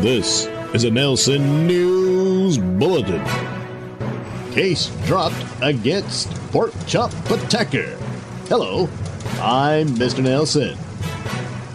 This 0.00 0.46
is 0.74 0.84
a 0.84 0.90
Nailsin 0.90 1.66
News 1.66 2.56
Bulletin. 2.56 3.24
Case 4.52 4.92
dropped 5.06 5.44
against 5.60 6.30
Pork 6.52 6.72
Chop 6.86 7.12
Attacker. 7.28 7.96
Hello, 8.46 8.88
I'm 9.40 9.88
Mr. 9.88 10.22
Nailsin. 10.22 10.74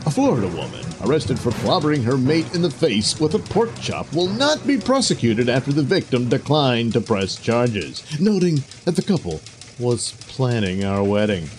A 0.08 0.09
Florida 0.09 0.48
woman 0.48 0.86
arrested 1.04 1.38
for 1.38 1.52
clobbering 1.52 2.02
her 2.05 2.18
mate 2.18 2.55
in 2.55 2.62
the 2.62 2.72
face 2.72 3.20
with 3.20 3.36
a 3.36 3.40
pork 3.40 3.72
chop 3.82 4.13
will 4.13 4.30
not 4.30 4.66
be 4.66 4.80
prosecuted 4.80 5.49
after 5.49 5.74
the 5.74 5.84
victim 5.84 6.30
declined 6.30 6.94
to 6.94 7.02
press 7.02 7.35
charges, 7.35 8.05
noting 8.21 8.63
that 8.85 8.96
the 8.96 9.02
couple 9.02 9.41
was 9.80 10.13
planning 10.30 10.85
our 10.85 11.04
wedding. 11.04 11.49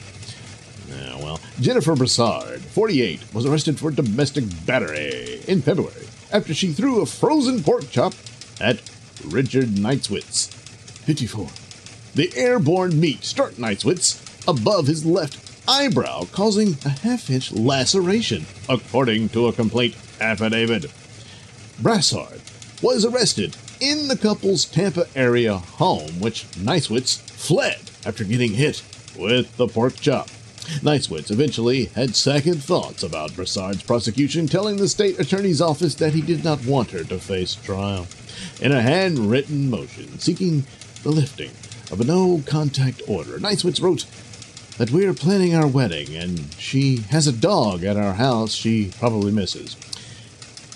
Well, 1.20 1.40
Jennifer 1.60 1.94
Broussard, 1.94 2.60
48, 2.60 3.34
was 3.34 3.44
arrested 3.44 3.78
for 3.78 3.90
domestic 3.90 4.44
battery 4.66 5.40
in 5.46 5.60
February 5.60 6.03
after 6.34 6.52
she 6.52 6.72
threw 6.72 7.00
a 7.00 7.06
frozen 7.06 7.62
pork 7.62 7.88
chop 7.90 8.12
at 8.60 8.82
Richard 9.24 9.68
Knightswitz, 9.68 10.52
54. 11.04 11.46
The 12.16 12.36
airborne 12.36 12.98
meat 12.98 13.24
struck 13.24 13.52
Knightswitz 13.52 14.20
above 14.48 14.88
his 14.88 15.06
left 15.06 15.40
eyebrow, 15.68 16.24
causing 16.32 16.76
a 16.84 16.88
half 16.88 17.30
inch 17.30 17.52
laceration, 17.52 18.46
according 18.68 19.28
to 19.30 19.46
a 19.46 19.52
complaint 19.52 19.96
affidavit. 20.20 20.92
Brassard 21.80 22.40
was 22.82 23.04
arrested 23.04 23.56
in 23.80 24.08
the 24.08 24.16
couple's 24.16 24.64
Tampa 24.64 25.06
area 25.14 25.56
home, 25.56 26.20
which 26.20 26.44
Knightswitz 26.52 27.20
fled 27.30 27.80
after 28.04 28.24
getting 28.24 28.54
hit 28.54 28.82
with 29.16 29.56
the 29.56 29.68
pork 29.68 29.94
chop. 29.96 30.28
Knightswitz 30.82 31.30
eventually 31.30 31.86
had 31.86 32.16
second 32.16 32.62
thoughts 32.62 33.02
about 33.02 33.34
Brassard's 33.34 33.82
prosecution, 33.82 34.46
telling 34.46 34.76
the 34.76 34.88
state 34.88 35.18
attorney's 35.18 35.60
office 35.60 35.94
that 35.96 36.14
he 36.14 36.22
did 36.22 36.44
not 36.44 36.64
want 36.64 36.90
her 36.90 37.04
to 37.04 37.18
face 37.18 37.54
trial. 37.54 38.06
In 38.60 38.72
a 38.72 38.82
handwritten 38.82 39.70
motion 39.70 40.18
seeking 40.18 40.64
the 41.02 41.10
lifting 41.10 41.50
of 41.90 42.00
a 42.00 42.04
no 42.04 42.42
contact 42.46 43.02
order, 43.06 43.38
Knightswitz 43.38 43.80
wrote 43.80 44.06
that 44.78 44.90
we 44.90 45.06
are 45.06 45.14
planning 45.14 45.54
our 45.54 45.68
wedding 45.68 46.16
and 46.16 46.52
she 46.54 46.98
has 47.10 47.26
a 47.26 47.32
dog 47.32 47.84
at 47.84 47.96
our 47.96 48.14
house 48.14 48.52
she 48.52 48.90
probably 48.98 49.30
misses. 49.30 49.76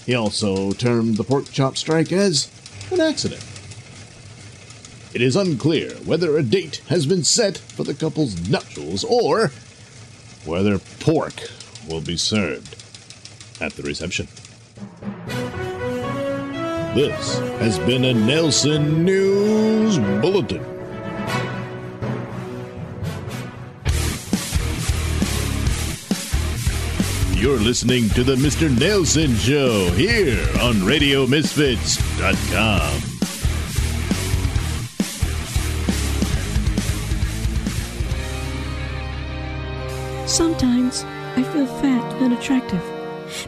He 0.06 0.14
also 0.14 0.73
termed 0.73 1.17
the 1.17 1.25
pork 1.25 1.50
chop 1.50 1.77
strike 1.77 2.12
as 2.12 2.48
an 2.91 3.00
accident. 3.00 3.45
It 5.14 5.23
is 5.23 5.36
unclear 5.36 5.91
whether 6.05 6.36
a 6.36 6.42
date 6.42 6.83
has 6.89 7.06
been 7.06 7.25
set 7.25 7.58
for 7.58 7.83
the 7.83 7.95
couple's 7.95 8.48
nuptials 8.48 9.05
or 9.05 9.50
whether 10.48 10.78
pork 11.00 11.34
will 11.88 12.00
be 12.00 12.16
served 12.16 12.77
at 13.61 13.73
the 13.74 13.83
reception. 13.83 14.27
This 16.95 17.39
has 17.61 17.78
been 17.80 18.06
a 18.06 18.14
Nailsin 18.14 19.05
News 19.05 19.98
Bulletin. 20.23 20.64
You're 27.36 27.58
listening 27.58 28.08
to 28.11 28.23
the 28.24 28.36
Mr. 28.36 28.68
Nailsin 28.68 29.36
Show 29.39 29.90
here 29.92 30.40
on 30.61 30.74
RadioMisfits.com. 30.77 33.17
Sometimes 40.38 41.02
I 41.34 41.42
feel 41.52 41.66
fat 41.66 42.12
and 42.12 42.26
unattractive. 42.26 42.80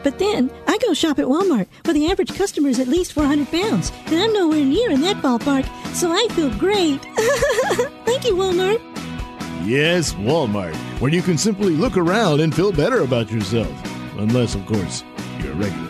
But 0.03 0.19
then 0.19 0.51
I 0.67 0.77
go 0.79 0.93
shop 0.93 1.21
at 1.21 1.27
Walmart, 1.27 1.69
where 1.85 1.95
the 1.95 2.11
average 2.11 2.35
customer 2.35 2.69
is 2.69 2.81
at 2.81 2.89
least 2.89 3.13
400 3.13 3.49
pounds, 3.49 3.93
and 4.07 4.19
I'm 4.19 4.33
nowhere 4.33 4.65
near 4.65 4.91
in 4.91 5.01
that 5.03 5.19
ballpark, 5.19 5.67
so 5.95 6.11
I 6.11 6.27
feel 6.33 6.51
great. 6.59 7.01
Thank 8.07 8.25
you, 8.25 8.35
Walmart. 8.35 8.81
Yes, 9.65 10.15
Walmart, 10.15 10.75
where 11.01 11.13
you 11.13 11.23
can 11.23 11.39
simply 11.39 11.77
look 11.77 11.97
around 11.97 12.41
and 12.41 12.53
feel 12.53 12.73
better 12.73 13.03
about 13.03 13.31
yourself. 13.31 13.71
Unless, 14.19 14.57
of 14.57 14.67
course, 14.67 15.05
you're 15.39 15.53
a 15.53 15.55
regular. 15.55 15.90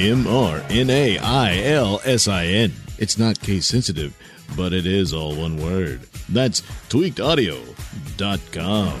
M 0.00 0.26
R 0.26 0.64
N 0.70 0.88
A 0.88 1.18
I 1.18 1.58
L 1.58 2.00
S 2.06 2.26
I 2.26 2.46
N. 2.46 2.72
It's 2.96 3.18
not 3.18 3.38
case 3.38 3.66
sensitive, 3.66 4.16
but 4.56 4.72
it 4.72 4.86
is 4.86 5.12
all 5.12 5.36
one 5.36 5.58
word. 5.58 6.00
That's 6.30 6.62
tweakedaudio.com. 6.88 9.00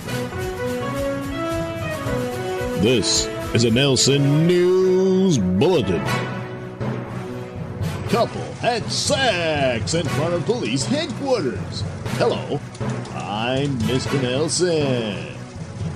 This 2.82 3.26
is 3.54 3.64
a 3.64 3.70
Nailsin 3.70 4.46
News 4.46 5.38
Bulletin. 5.38 6.04
Couple 8.10 8.42
had 8.60 8.84
sex 8.92 9.94
in 9.94 10.06
front 10.06 10.34
of 10.34 10.44
police 10.44 10.84
headquarters. 10.84 11.82
Hello, 12.18 12.60
I'm 13.14 13.78
Mr. 13.80 14.20
Nailsin. 14.20 15.34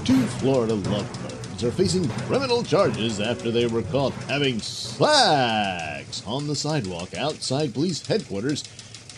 Two 0.06 0.22
Florida 0.38 0.76
lovebirds 0.76 1.23
are 1.64 1.70
facing 1.70 2.08
criminal 2.26 2.62
charges 2.62 3.20
after 3.20 3.50
they 3.50 3.66
were 3.66 3.82
caught 3.82 4.12
having 4.28 4.58
sex 4.58 6.22
on 6.26 6.46
the 6.46 6.54
sidewalk 6.54 7.14
outside 7.16 7.72
police 7.72 8.06
headquarters 8.06 8.64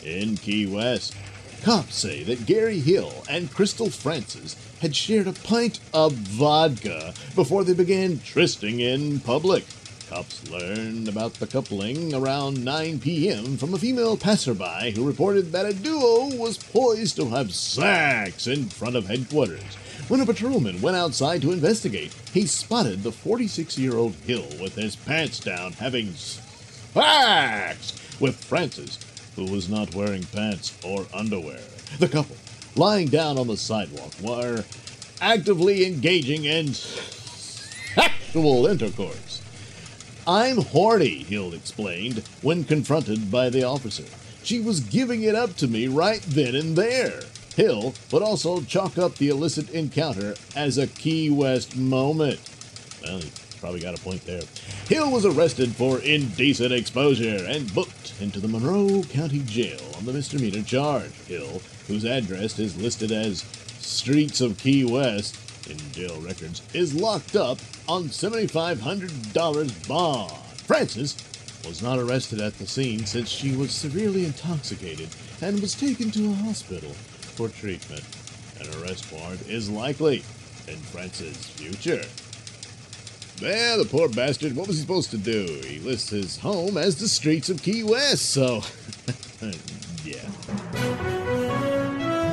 in 0.04 0.36
Key 0.36 0.66
West. 0.66 1.16
Cops 1.62 1.96
say 1.96 2.22
that 2.22 2.46
Gary 2.46 2.78
Hill 2.78 3.12
and 3.28 3.52
Crystal 3.52 3.90
Francis 3.90 4.54
had 4.80 4.94
shared 4.94 5.26
a 5.26 5.32
pint 5.32 5.80
of 5.92 6.12
vodka 6.12 7.14
before 7.34 7.64
they 7.64 7.74
began 7.74 8.20
trysting 8.20 8.78
in 8.78 9.18
public. 9.18 9.64
Cops 10.08 10.48
learned 10.48 11.08
about 11.08 11.34
the 11.34 11.48
coupling 11.48 12.14
around 12.14 12.64
9 12.64 13.00
p.m. 13.00 13.56
from 13.56 13.74
a 13.74 13.78
female 13.78 14.16
passerby 14.16 14.92
who 14.94 15.04
reported 15.04 15.50
that 15.50 15.66
a 15.66 15.74
duo 15.74 16.36
was 16.36 16.58
poised 16.58 17.16
to 17.16 17.30
have 17.30 17.52
sex 17.52 18.46
in 18.46 18.66
front 18.66 18.94
of 18.94 19.08
headquarters. 19.08 19.64
When 20.08 20.20
a 20.20 20.26
patrolman 20.26 20.80
went 20.80 20.96
outside 20.96 21.42
to 21.42 21.50
investigate, 21.50 22.14
he 22.32 22.46
spotted 22.46 23.02
the 23.02 23.10
46 23.10 23.76
year 23.76 23.96
old 23.96 24.14
Hill 24.24 24.46
with 24.60 24.76
his 24.76 24.94
pants 24.94 25.40
down 25.40 25.72
having 25.72 26.14
sex 26.14 27.92
with 28.20 28.36
Francis, 28.44 29.00
who 29.34 29.50
was 29.50 29.68
not 29.68 29.96
wearing 29.96 30.22
pants 30.22 30.78
or 30.84 31.06
underwear. 31.12 31.58
The 31.98 32.06
couple, 32.06 32.36
lying 32.76 33.08
down 33.08 33.36
on 33.36 33.48
the 33.48 33.56
sidewalk, 33.56 34.12
were 34.22 34.64
actively 35.20 35.84
engaging 35.84 36.44
in 36.44 36.72
sexual 36.72 38.68
intercourse. 38.68 39.42
I'm 40.24 40.58
horny, 40.58 41.24
Hill 41.24 41.52
explained 41.52 42.22
when 42.42 42.62
confronted 42.62 43.28
by 43.28 43.50
the 43.50 43.64
officer. 43.64 44.04
She 44.44 44.60
was 44.60 44.78
giving 44.78 45.24
it 45.24 45.34
up 45.34 45.56
to 45.56 45.66
me 45.66 45.88
right 45.88 46.22
then 46.22 46.54
and 46.54 46.76
there. 46.76 47.22
Hill 47.56 47.94
but 48.10 48.22
also 48.22 48.60
chalk 48.62 48.98
up 48.98 49.16
the 49.16 49.28
illicit 49.28 49.70
encounter 49.70 50.34
as 50.54 50.78
a 50.78 50.86
Key 50.86 51.30
West 51.30 51.76
moment. 51.76 52.40
Well, 53.02 53.18
he 53.18 53.30
Probably 53.60 53.80
got 53.80 53.98
a 53.98 54.02
point 54.02 54.24
there. 54.26 54.42
Hill 54.88 55.10
was 55.10 55.24
arrested 55.24 55.74
for 55.74 55.98
indecent 56.00 56.72
exposure 56.72 57.44
and 57.48 57.74
booked 57.74 58.12
into 58.20 58.38
the 58.38 58.48
Monroe 58.48 59.02
County 59.04 59.40
Jail 59.40 59.80
on 59.96 60.04
the 60.04 60.12
misdemeanor 60.12 60.62
charge. 60.62 61.10
Hill, 61.26 61.60
whose 61.86 62.04
address 62.04 62.58
is 62.58 62.80
listed 62.80 63.10
as 63.12 63.40
Streets 63.80 64.40
of 64.40 64.58
Key 64.58 64.84
West 64.84 65.36
in 65.70 65.78
jail 65.92 66.20
records, 66.20 66.62
is 66.74 66.94
locked 66.94 67.34
up 67.34 67.58
on 67.88 68.04
$7,500 68.04 69.88
bond. 69.88 70.32
Francis 70.66 71.16
was 71.66 71.82
not 71.82 71.98
arrested 71.98 72.40
at 72.40 72.58
the 72.58 72.66
scene 72.66 73.06
since 73.06 73.28
she 73.28 73.56
was 73.56 73.72
severely 73.72 74.26
intoxicated 74.26 75.08
and 75.40 75.60
was 75.60 75.74
taken 75.74 76.10
to 76.10 76.30
a 76.30 76.34
hospital 76.34 76.92
for 77.36 77.48
treatment. 77.50 78.02
An 78.60 78.66
arrest 78.80 79.12
warrant 79.12 79.46
is 79.46 79.68
likely 79.68 80.22
in 80.66 80.76
Francis' 80.76 81.46
future. 81.50 82.02
Yeah, 83.38 83.76
the 83.76 83.84
poor 83.84 84.08
bastard. 84.08 84.56
What 84.56 84.66
was 84.66 84.76
he 84.76 84.82
supposed 84.82 85.10
to 85.10 85.18
do? 85.18 85.60
He 85.66 85.78
lists 85.80 86.08
his 86.08 86.38
home 86.38 86.78
as 86.78 86.96
the 86.96 87.08
streets 87.08 87.50
of 87.50 87.62
Key 87.62 87.84
West, 87.84 88.30
so. 88.30 88.62
yeah. 90.04 90.24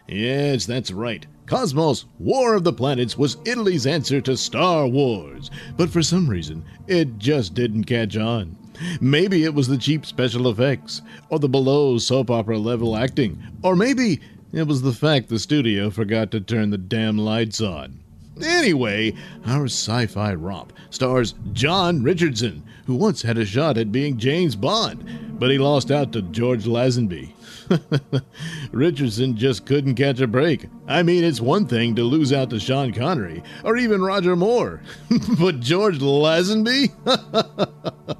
Yes, 0.08 0.66
that's 0.66 0.90
right. 0.90 1.26
Cosmos 1.46 2.06
War 2.18 2.54
of 2.54 2.64
the 2.64 2.72
Planets 2.72 3.18
was 3.18 3.36
Italy's 3.44 3.86
answer 3.86 4.20
to 4.20 4.36
Star 4.36 4.86
Wars, 4.86 5.50
but 5.76 5.90
for 5.90 6.02
some 6.02 6.28
reason, 6.28 6.64
it 6.86 7.18
just 7.18 7.54
didn't 7.54 7.84
catch 7.84 8.16
on. 8.16 8.56
Maybe 9.00 9.44
it 9.44 9.54
was 9.54 9.68
the 9.68 9.78
cheap 9.78 10.06
special 10.06 10.48
effects, 10.48 11.02
or 11.28 11.38
the 11.38 11.48
below 11.48 11.98
soap 11.98 12.30
opera 12.30 12.58
level 12.58 12.96
acting, 12.96 13.42
or 13.62 13.76
maybe 13.76 14.20
it 14.52 14.66
was 14.66 14.82
the 14.82 14.92
fact 14.92 15.28
the 15.28 15.38
studio 15.38 15.90
forgot 15.90 16.30
to 16.30 16.40
turn 16.40 16.70
the 16.70 16.78
damn 16.78 17.18
lights 17.18 17.60
on. 17.60 18.00
Anyway, 18.42 19.14
our 19.46 19.66
sci 19.66 20.06
fi 20.06 20.34
romp 20.34 20.72
stars 20.90 21.34
John 21.52 22.02
Richardson, 22.02 22.62
who 22.86 22.94
once 22.94 23.22
had 23.22 23.38
a 23.38 23.44
shot 23.44 23.76
at 23.76 23.92
being 23.92 24.16
James 24.16 24.56
Bond, 24.56 25.38
but 25.38 25.50
he 25.50 25.58
lost 25.58 25.90
out 25.90 26.12
to 26.12 26.22
George 26.22 26.64
Lazenby. 26.64 27.32
Richardson 28.72 29.36
just 29.36 29.66
couldn't 29.66 29.94
catch 29.94 30.20
a 30.20 30.26
break. 30.26 30.66
I 30.86 31.02
mean, 31.02 31.24
it's 31.24 31.40
one 31.40 31.66
thing 31.66 31.94
to 31.96 32.02
lose 32.02 32.32
out 32.32 32.50
to 32.50 32.60
Sean 32.60 32.92
Connery 32.92 33.42
or 33.64 33.76
even 33.76 34.02
Roger 34.02 34.36
Moore, 34.36 34.80
but 35.38 35.60
George 35.60 35.98
Lazenby? 35.98 36.90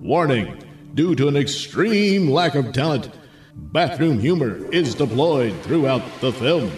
Warning 0.00 0.62
due 0.94 1.14
to 1.14 1.28
an 1.28 1.36
extreme 1.36 2.30
lack 2.30 2.54
of 2.54 2.72
talent, 2.72 3.10
bathroom 3.54 4.18
humor 4.18 4.56
is 4.72 4.94
deployed 4.94 5.54
throughout 5.62 6.02
the 6.20 6.32
film. 6.32 6.70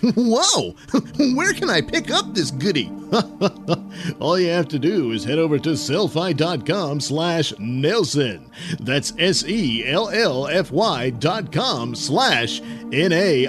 Whoa! 0.16 0.74
Where 1.34 1.52
can 1.52 1.68
I 1.68 1.82
pick 1.82 2.10
up 2.10 2.32
this 2.32 2.50
goodie? 2.50 2.90
All 4.20 4.38
you 4.38 4.48
have 4.48 4.68
to 4.68 4.78
do 4.78 5.12
is 5.12 5.24
head 5.24 5.38
over 5.38 5.58
to 5.58 5.70
sellfy.com 5.70 7.00
slash 7.00 7.52
Nailsin. 7.54 8.48
That's 8.78 9.12
S-E-L-L-F-Y 9.18 11.10
dot 11.10 11.52
com 11.52 11.94
slash 11.94 12.62
N-A-I-L-S-I-N. 12.92 13.46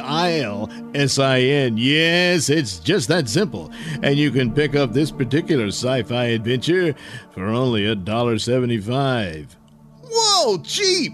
Yes, 1.78 2.50
it's 2.50 2.80
just 2.80 3.08
that 3.08 3.30
simple. 3.30 3.72
And 4.04 4.18
you 4.18 4.32
can 4.32 4.54
pick 4.54 4.76
up 4.76 4.92
this 4.92 5.12
particular 5.12 5.68
sci-fi 5.68 6.26
adventure 6.26 6.96
for 7.34 7.46
only 7.46 7.86
a 7.86 7.96
dollar 7.96 8.38
seventy-five. 8.40 9.56
Whoa, 10.04 10.58
cheap! 10.64 11.14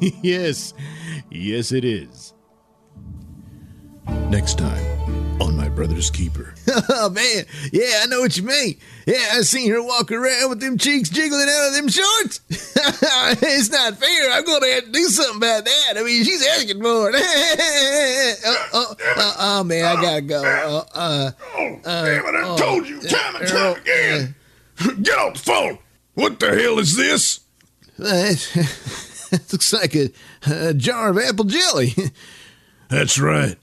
yes, 0.00 0.74
yes 1.30 1.70
it 1.70 1.84
is. 1.84 2.31
Next 4.06 4.58
time 4.58 5.40
on 5.40 5.56
My 5.56 5.68
Brother's 5.68 6.10
Keeper. 6.10 6.54
oh 6.88 7.10
man, 7.10 7.44
yeah, 7.72 8.00
I 8.02 8.06
know 8.06 8.20
what 8.20 8.36
you 8.36 8.42
mean. 8.42 8.76
Yeah, 9.06 9.24
I 9.32 9.40
seen 9.42 9.70
her 9.70 9.82
walk 9.82 10.10
around 10.12 10.50
with 10.50 10.60
them 10.60 10.78
cheeks 10.78 11.08
jiggling 11.08 11.48
out 11.48 11.68
of 11.68 11.74
them 11.74 11.88
shorts. 11.88 12.40
it's 12.48 13.70
not 13.70 13.98
fair. 13.98 14.30
I'm 14.32 14.44
gonna 14.44 14.66
have 14.72 14.84
to 14.84 14.90
do 14.90 15.04
something 15.04 15.36
about 15.36 15.64
that. 15.64 15.94
I 15.96 16.02
mean, 16.02 16.24
she's 16.24 16.46
asking 16.46 16.80
for 16.82 17.10
it. 17.12 17.16
oh, 18.44 18.66
oh, 18.72 18.94
oh, 19.16 19.34
oh, 19.38 19.64
man, 19.64 19.84
I 19.84 20.02
gotta 20.02 20.20
go. 20.22 20.42
Uh, 20.44 20.84
uh, 20.94 21.30
Oh, 21.54 21.80
damn 21.84 22.24
it, 22.26 22.34
I 22.34 22.56
told 22.56 22.88
you 22.88 23.00
time 23.00 23.36
and 23.36 23.46
time 23.48 23.72
uh, 23.72 23.80
again. 23.80 24.34
Get 25.02 25.18
off 25.18 25.34
the 25.34 25.40
phone. 25.40 25.78
What 26.14 26.40
the 26.40 26.48
hell 26.60 26.78
is 26.78 26.96
this? 26.96 27.40
That 27.98 29.46
looks 29.52 29.72
like 29.72 29.94
a, 29.94 30.10
a 30.46 30.74
jar 30.74 31.10
of 31.10 31.18
apple 31.18 31.44
jelly. 31.44 31.94
That's 32.88 33.18
right. 33.18 33.56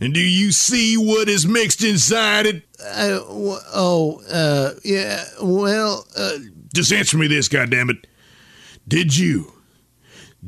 And 0.00 0.12
do 0.12 0.20
you 0.20 0.52
see 0.52 0.96
what 0.96 1.28
is 1.28 1.46
mixed 1.46 1.82
inside 1.82 2.44
it? 2.46 2.62
Uh, 2.84 3.18
w- 3.20 3.58
oh, 3.74 4.20
uh, 4.30 4.74
yeah, 4.84 5.24
well, 5.42 6.06
uh, 6.16 6.32
Just 6.74 6.92
answer 6.92 7.16
me 7.16 7.26
this, 7.28 7.48
goddammit. 7.48 8.04
Did 8.86 9.16
you 9.16 9.52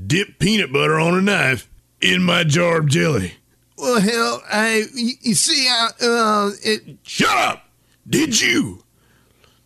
dip 0.06 0.38
peanut 0.38 0.70
butter 0.72 1.00
on 1.00 1.14
a 1.14 1.22
knife 1.22 1.68
in 2.00 2.22
my 2.22 2.44
jar 2.44 2.78
of 2.78 2.88
jelly? 2.88 3.34
well, 3.78 4.00
hell, 4.00 4.42
I, 4.50 4.84
you, 4.94 5.12
you 5.22 5.34
see, 5.34 5.66
I, 5.68 5.88
uh, 6.02 6.50
it, 6.62 6.98
Shut 7.04 7.36
up! 7.36 7.64
Did 8.08 8.40
you 8.40 8.84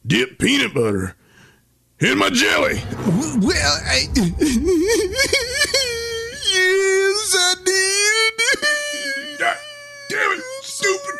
dip 0.06 0.38
peanut 0.38 0.74
butter 0.74 1.16
in 1.98 2.18
my 2.18 2.30
jelly? 2.30 2.80
well, 3.40 3.80
I, 3.84 4.06
yes, 6.54 7.34
I 7.34 7.54
did. 7.64 8.01
Damn 10.12 10.38
it, 10.38 10.44
stupid! 10.60 11.14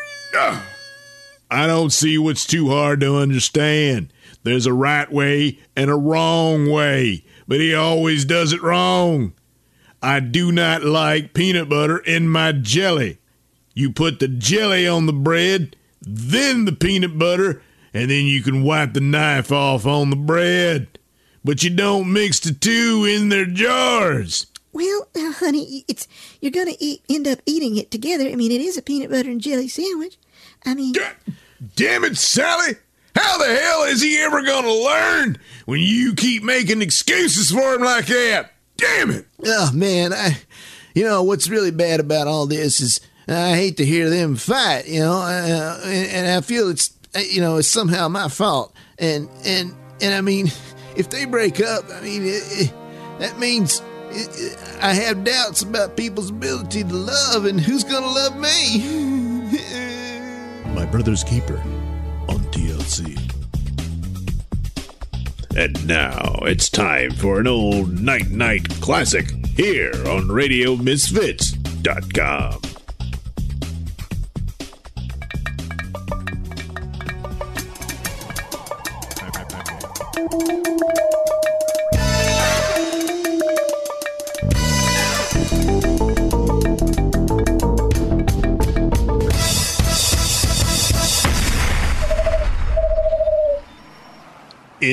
I 1.49 1.65
don't 1.65 1.91
see 1.91 2.19
what's 2.19 2.45
too 2.45 2.69
hard 2.69 2.99
to 2.99 3.15
understand. 3.15 4.13
There's 4.43 4.67
a 4.67 4.73
right 4.73 5.11
way 5.11 5.57
and 5.75 5.89
a 5.89 5.95
wrong 5.95 6.69
way, 6.69 7.25
but 7.47 7.59
he 7.59 7.73
always 7.73 8.23
does 8.23 8.53
it 8.53 8.61
wrong. 8.61 9.33
I 10.03 10.19
do 10.19 10.51
not 10.51 10.83
like 10.83 11.33
peanut 11.33 11.69
butter 11.69 11.97
in 11.97 12.27
my 12.27 12.51
jelly. 12.51 13.17
You 13.73 13.91
put 13.91 14.19
the 14.19 14.27
jelly 14.27 14.87
on 14.87 15.07
the 15.07 15.13
bread, 15.13 15.75
then 16.01 16.65
the 16.65 16.71
peanut 16.71 17.17
butter, 17.17 17.63
and 17.95 18.11
then 18.11 18.25
you 18.25 18.43
can 18.43 18.63
wipe 18.63 18.93
the 18.93 19.01
knife 19.01 19.51
off 19.51 19.87
on 19.87 20.11
the 20.11 20.15
bread. 20.15 20.99
But 21.43 21.63
you 21.63 21.71
don't 21.71 22.13
mix 22.13 22.39
the 22.39 22.53
two 22.53 23.05
in 23.09 23.29
their 23.29 23.47
jars. 23.47 24.45
Well, 24.73 25.07
uh, 25.15 25.31
honey, 25.33 25.85
it's 25.87 26.07
you're 26.41 26.51
gonna 26.51 26.73
eat, 26.79 27.03
end 27.09 27.27
up 27.27 27.39
eating 27.45 27.77
it 27.77 27.91
together. 27.91 28.27
I 28.27 28.35
mean, 28.35 28.51
it 28.51 28.59
is 28.61 28.77
a 28.77 28.81
peanut 28.81 29.09
butter 29.11 29.29
and 29.29 29.39
jelly 29.39 29.67
sandwich. 29.67 30.17
I 30.65 30.73
mean, 30.73 30.93
God 30.93 31.15
damn 31.75 32.03
it, 32.03 32.17
Sally! 32.17 32.75
How 33.15 33.37
the 33.37 33.55
hell 33.55 33.83
is 33.83 34.01
he 34.01 34.17
ever 34.19 34.41
gonna 34.43 34.73
learn 34.73 35.37
when 35.65 35.79
you 35.79 36.15
keep 36.15 36.41
making 36.43 36.81
excuses 36.81 37.51
for 37.51 37.75
him 37.75 37.81
like 37.83 38.07
that? 38.07 38.51
Damn 38.77 39.11
it! 39.11 39.27
Oh 39.45 39.71
man, 39.73 40.11
I, 40.13 40.37
you 40.95 41.03
know 41.03 41.21
what's 41.23 41.47
really 41.49 41.71
bad 41.71 41.99
about 41.99 42.27
all 42.27 42.47
this 42.47 42.81
is 42.81 42.99
I 43.27 43.55
hate 43.55 43.77
to 43.77 43.85
hear 43.85 44.09
them 44.09 44.35
fight. 44.35 44.87
You 44.87 45.01
know, 45.01 45.13
uh, 45.21 45.79
and, 45.85 46.09
and 46.11 46.27
I 46.27 46.41
feel 46.41 46.69
it's 46.69 46.91
uh, 47.15 47.19
you 47.19 47.41
know 47.41 47.57
it's 47.57 47.69
somehow 47.69 48.07
my 48.07 48.27
fault. 48.27 48.75
And 48.97 49.29
and 49.45 49.75
and 50.01 50.13
I 50.15 50.21
mean, 50.21 50.47
if 50.97 51.11
they 51.11 51.25
break 51.25 51.61
up, 51.61 51.85
I 51.93 52.01
mean 52.01 52.23
it, 52.23 52.43
it, 52.49 52.73
that 53.19 53.37
means 53.37 53.79
it, 53.79 53.83
it- 53.83 53.92
I 54.81 54.93
have 54.93 55.23
doubts 55.23 55.63
about 55.63 55.97
people's 55.97 56.29
ability 56.29 56.83
to 56.83 56.93
love 56.93 57.45
and 57.45 57.59
who's 57.59 57.83
gonna 57.83 58.05
love 58.05 58.37
me. 58.37 58.77
My 60.73 60.85
Brother's 60.85 61.23
Keeper 61.23 61.57
on 62.27 62.39
TLC. 62.51 63.17
And 65.55 65.87
now 65.87 66.39
it's 66.43 66.69
time 66.69 67.09
for 67.11 67.39
an 67.39 67.47
old 67.47 67.99
Night 68.01 68.29
Knight 68.29 68.69
classic 68.81 69.31
here 69.55 69.93
on 70.07 70.27
RadioMisfits.com. 70.27 72.72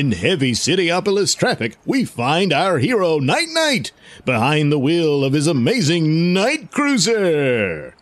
In 0.01 0.13
heavy 0.13 0.53
Cityopolis 0.53 1.37
traffic, 1.37 1.77
we 1.85 2.07
find 2.07 2.55
our 2.55 2.79
hero 2.79 3.19
Night 3.19 3.49
Knight 3.51 3.93
behind 4.25 4.73
the 4.73 4.79
wheel 4.79 5.23
of 5.23 5.35
his 5.35 5.47
amazing 5.47 6.33
night 6.33 6.71
cruiser. 6.71 7.95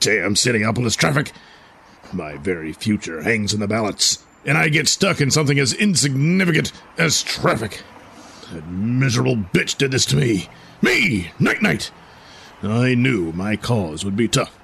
Damn 0.00 0.34
Cityopolis 0.34 0.96
traffic. 0.96 1.32
My 2.14 2.38
very 2.38 2.72
future 2.72 3.24
hangs 3.24 3.52
in 3.52 3.60
the 3.60 3.68
balance, 3.68 4.24
and 4.46 4.56
I 4.56 4.70
get 4.70 4.88
stuck 4.88 5.20
in 5.20 5.30
something 5.30 5.58
as 5.58 5.74
insignificant 5.74 6.72
as 6.96 7.22
traffic. 7.22 7.82
That 8.54 8.66
miserable 8.66 9.36
bitch 9.36 9.76
did 9.76 9.90
this 9.90 10.06
to 10.06 10.16
me. 10.16 10.48
Me, 10.80 11.30
Night 11.38 11.60
Knight. 11.60 11.90
I 12.62 12.94
knew 12.94 13.32
my 13.32 13.56
cause 13.56 14.02
would 14.02 14.16
be 14.16 14.28
tough, 14.28 14.55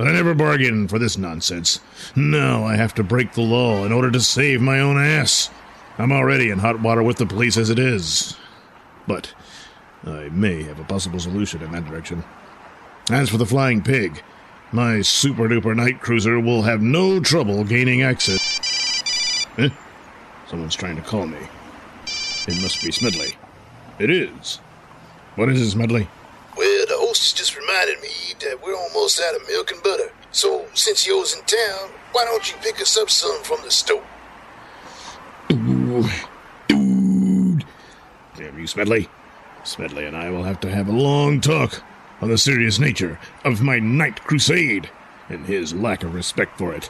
I 0.00 0.12
never 0.12 0.34
bargained 0.34 0.90
for 0.90 0.98
this 0.98 1.18
nonsense. 1.18 1.80
Now 2.14 2.64
I 2.64 2.76
have 2.76 2.94
to 2.94 3.02
break 3.02 3.32
the 3.32 3.42
law 3.42 3.84
in 3.84 3.92
order 3.92 4.10
to 4.12 4.20
save 4.20 4.60
my 4.60 4.78
own 4.78 4.96
ass. 4.96 5.50
I'm 5.98 6.12
already 6.12 6.50
in 6.50 6.60
hot 6.60 6.80
water 6.80 7.02
with 7.02 7.16
the 7.16 7.26
police 7.26 7.56
as 7.56 7.68
it 7.68 7.78
is. 7.78 8.36
But 9.08 9.34
I 10.04 10.28
may 10.28 10.62
have 10.62 10.78
a 10.78 10.84
possible 10.84 11.18
solution 11.18 11.62
in 11.62 11.72
that 11.72 11.86
direction. 11.86 12.22
As 13.10 13.28
for 13.28 13.38
the 13.38 13.46
flying 13.46 13.82
pig, 13.82 14.22
my 14.70 15.00
super 15.00 15.48
duper 15.48 15.74
night 15.74 16.00
cruiser 16.00 16.38
will 16.38 16.62
have 16.62 16.80
no 16.80 17.18
trouble 17.18 17.64
gaining 17.64 18.02
access. 18.02 18.40
Eh? 19.58 19.70
Someone's 20.46 20.76
trying 20.76 20.96
to 20.96 21.02
call 21.02 21.26
me. 21.26 21.38
It 22.46 22.62
must 22.62 22.82
be 22.82 22.92
Smedley. 22.92 23.34
It 23.98 24.10
is. 24.10 24.60
What 25.34 25.48
is 25.48 25.60
it, 25.60 25.70
Smedley? 25.70 26.08
Well, 27.18 27.24
the 27.24 27.32
hostess 27.32 27.32
just 27.32 27.58
reminded 27.58 28.00
me 28.00 28.34
that 28.40 28.62
we're 28.62 28.76
almost 28.76 29.20
out 29.20 29.34
of 29.34 29.46
milk 29.48 29.72
and 29.72 29.82
butter. 29.82 30.12
So, 30.30 30.66
since 30.74 31.06
yours 31.06 31.34
in 31.34 31.44
town, 31.44 31.90
why 32.12 32.24
don't 32.24 32.48
you 32.50 32.56
pick 32.62 32.80
us 32.80 32.96
up 32.96 33.10
some 33.10 33.42
from 33.42 33.58
the 33.64 33.70
store? 33.70 34.04
Ooh, 35.52 36.04
dude. 36.68 37.64
Damn 38.36 38.58
you, 38.58 38.66
Smedley. 38.66 39.08
Smedley 39.64 40.06
and 40.06 40.16
I 40.16 40.30
will 40.30 40.44
have 40.44 40.60
to 40.60 40.70
have 40.70 40.88
a 40.88 40.92
long 40.92 41.40
talk 41.40 41.82
on 42.20 42.28
the 42.28 42.38
serious 42.38 42.78
nature 42.78 43.18
of 43.44 43.62
my 43.62 43.80
night 43.80 44.22
crusade 44.22 44.88
and 45.28 45.46
his 45.46 45.74
lack 45.74 46.04
of 46.04 46.14
respect 46.14 46.56
for 46.56 46.72
it. 46.72 46.88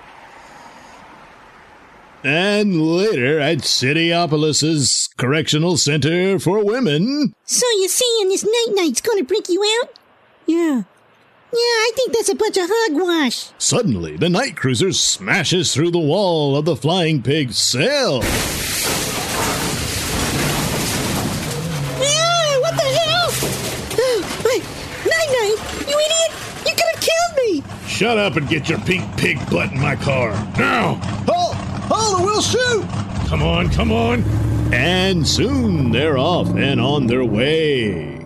And 2.23 2.83
later 2.83 3.41
at 3.41 3.59
Cityopolis's 3.59 5.09
Correctional 5.17 5.77
Center 5.77 6.39
for 6.39 6.63
Women. 6.65 7.35
So 7.45 7.67
you're 7.79 7.89
saying 7.89 8.29
this 8.29 8.45
Night 8.45 8.75
Knight's 8.75 9.01
gonna 9.01 9.25
break 9.25 9.49
you 9.49 9.65
out? 9.81 9.98
Yeah. 10.49 10.83
Yeah, 11.53 11.59
I 11.59 11.93
think 11.95 12.13
that's 12.15 12.31
a 12.31 12.35
bunch 12.35 12.57
of 12.57 12.65
hogwash. 12.69 13.51
Suddenly, 13.59 14.17
the 14.17 14.31
night 14.31 14.57
cruiser 14.57 14.93
smashes 14.93 15.75
through 15.75 15.91
the 15.91 15.99
wall 15.99 16.57
of 16.57 16.65
the 16.65 16.75
flying 16.75 17.23
pig's 17.23 17.59
cell. 17.59 18.21
Ah, 22.01 22.59
what 22.61 22.75
the 22.77 22.83
hell? 22.83 23.29
Oh, 24.01 24.43
wait, 24.45 24.63
Night 25.05 25.31
Knight, 25.37 25.59
you 25.87 25.97
idiot! 26.01 26.33
You 26.67 26.73
could 26.75 26.89
have 26.95 27.01
killed 27.03 27.35
me. 27.37 27.63
Shut 27.87 28.17
up 28.17 28.37
and 28.37 28.49
get 28.49 28.69
your 28.71 28.81
pink 28.81 29.05
pig 29.19 29.39
butt 29.51 29.73
in 29.73 29.81
my 29.81 29.97
car. 29.97 30.33
Now! 30.59 30.95
Hold! 31.29 31.57
Hold 31.91 32.21
or 32.21 32.25
we'll 32.25 32.41
shoot! 32.43 32.87
Come 33.29 33.43
on, 33.43 33.69
come 33.69 33.93
on! 33.93 34.23
And 34.73 35.27
soon 35.27 35.93
they're 35.93 36.19
off 36.19 36.49
and 36.57 36.81
on 36.81 37.07
their 37.07 37.25
way. 37.25 38.18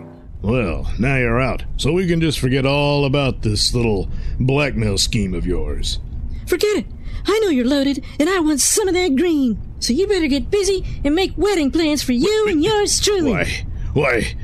Well, 0.43 0.91
now 0.99 1.15
you're 1.15 1.39
out, 1.39 1.63
so 1.77 1.93
we 1.93 2.05
can 2.05 2.19
just 2.19 2.37
forget 2.37 2.65
all 2.65 3.05
about 3.05 3.41
this 3.41 3.73
little 3.73 4.09
blackmail 4.41 4.97
scheme 4.97 5.33
of 5.33 5.45
yours. 5.45 5.99
Forget 6.47 6.79
it. 6.79 6.85
I 7.25 7.39
know 7.39 7.47
you're 7.47 7.65
loaded, 7.65 8.03
and 8.19 8.29
I 8.29 8.39
want 8.41 8.59
some 8.59 8.89
of 8.89 8.93
that 8.93 9.15
green. 9.15 9.57
So 9.79 9.93
you 9.93 10.05
better 10.05 10.27
get 10.27 10.51
busy 10.51 10.85
and 11.05 11.15
make 11.15 11.31
wedding 11.37 11.71
plans 11.71 12.03
for 12.03 12.11
you 12.11 12.47
and 12.49 12.61
yours 12.61 12.99
truly. 12.99 13.31
Why, 13.31 13.65
why, 13.93 14.35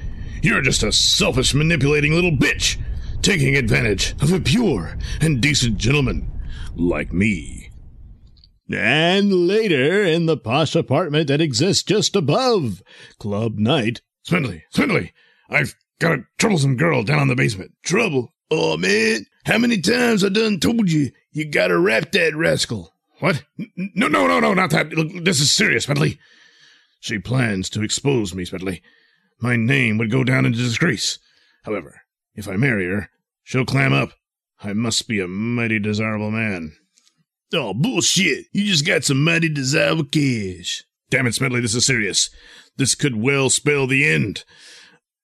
you're 0.41 0.62
just 0.62 0.84
a 0.84 0.94
selfish, 0.94 1.53
manipulating 1.53 2.13
little 2.13 2.32
bitch, 2.32 2.77
taking 3.22 3.58
advantage 3.58 4.13
of 4.22 4.32
a 4.32 4.39
pure 4.39 4.98
and 5.20 5.41
decent 5.41 5.77
gentleman 5.77 6.32
like 6.77 7.12
me. 7.12 7.72
And 8.72 9.48
later, 9.48 10.01
in 10.06 10.27
the 10.27 10.38
posh 10.38 10.75
apartment 10.75 11.27
that 11.27 11.41
exists 11.41 11.84
just 11.84 12.15
above 12.15 12.84
Club 13.18 13.58
Night, 13.58 14.01
Swindley, 14.24 14.63
Swindley, 14.70 15.12
I've 15.50 15.75
got 16.00 16.13
a 16.13 16.24
troublesome 16.38 16.77
girl 16.77 17.03
down 17.03 17.22
in 17.22 17.27
the 17.27 17.36
basement. 17.36 17.72
Trouble? 17.84 18.34
Oh, 18.51 18.77
man, 18.77 19.25
how 19.46 19.58
many 19.58 19.79
times 19.79 20.24
I 20.24 20.29
done 20.29 20.60
told 20.60 20.89
you 20.89 21.12
you 21.32 21.46
gotta 21.46 21.77
rap 21.77 22.12
that 22.13 22.36
rascal? 22.36 22.94
What? 23.20 23.44
No, 23.75 24.08
no, 24.08 24.27
no, 24.27 24.39
no, 24.39 24.53
not 24.53 24.72
that. 24.72 24.91
Look, 24.91 25.24
this 25.24 25.39
is 25.39 25.51
serious, 25.51 25.84
Smedley. 25.84 26.18
She 27.01 27.20
plans 27.20 27.70
to 27.72 27.84
expose 27.84 28.34
me, 28.34 28.46
Smedley. 28.46 28.82
My 29.39 29.56
name 29.56 29.98
would 29.98 30.12
go 30.12 30.24
down 30.24 30.46
into 30.46 30.58
disgrace. 30.58 31.20
However, 31.63 32.01
if 32.34 32.48
I 32.48 32.56
marry 32.56 32.86
her, 32.86 33.10
she'll 33.44 33.65
clam 33.65 33.94
up. 33.94 34.13
I 34.62 34.74
must 34.74 35.08
be 35.08 35.20
a 35.20 35.27
mighty 35.27 35.79
desirable 35.79 36.32
man. 36.32 36.75
Oh, 37.53 37.74
bullshit. 37.74 38.46
You 38.51 38.65
just 38.65 38.86
got 38.86 39.03
some 39.03 39.24
mighty 39.24 39.50
desirable 39.50 40.06
cash. 40.06 40.84
Damn 41.10 41.27
it, 41.27 41.36
Smedley, 41.36 41.62
this 41.62 41.75
is 41.75 41.86
serious. 41.86 42.29
This 42.77 42.96
could 42.96 43.15
well 43.15 43.50
spell 43.50 43.88
the 43.88 44.08
end 44.08 44.44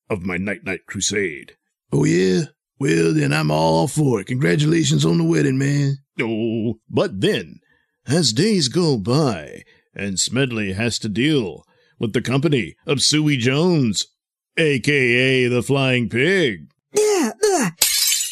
of 0.09 0.24
my 0.24 0.38
Night 0.38 0.63
Knight 0.63 0.85
crusade. 0.85 1.55
Oh, 1.91 2.03
yeah? 2.03 2.45
Well, 2.79 3.13
then 3.13 3.31
I'm 3.31 3.51
all 3.51 3.88
for 3.88 4.19
it. 4.19 4.27
Congratulations 4.27 5.05
on 5.05 5.17
the 5.17 5.24
wedding, 5.24 5.57
man. 5.57 6.00
Oh, 6.19 6.79
but 6.89 7.21
then, 7.21 7.59
as 8.07 8.33
days 8.33 8.67
go 8.67 8.97
by, 8.97 9.63
and 9.93 10.19
Smedley 10.19 10.74
has 10.74 11.00
to 11.00 11.09
deal 11.09 11.63
with 12.00 12.13
the 12.13 12.21
company 12.21 12.75
of 12.85 13.01
Suey 13.01 13.38
Jones, 13.38 14.07
aka 14.57 15.47
the 15.47 15.63
Flying 15.63 16.09
Pig. 16.09 16.67
Yeah, 16.93 17.31
ugh. 17.31 17.74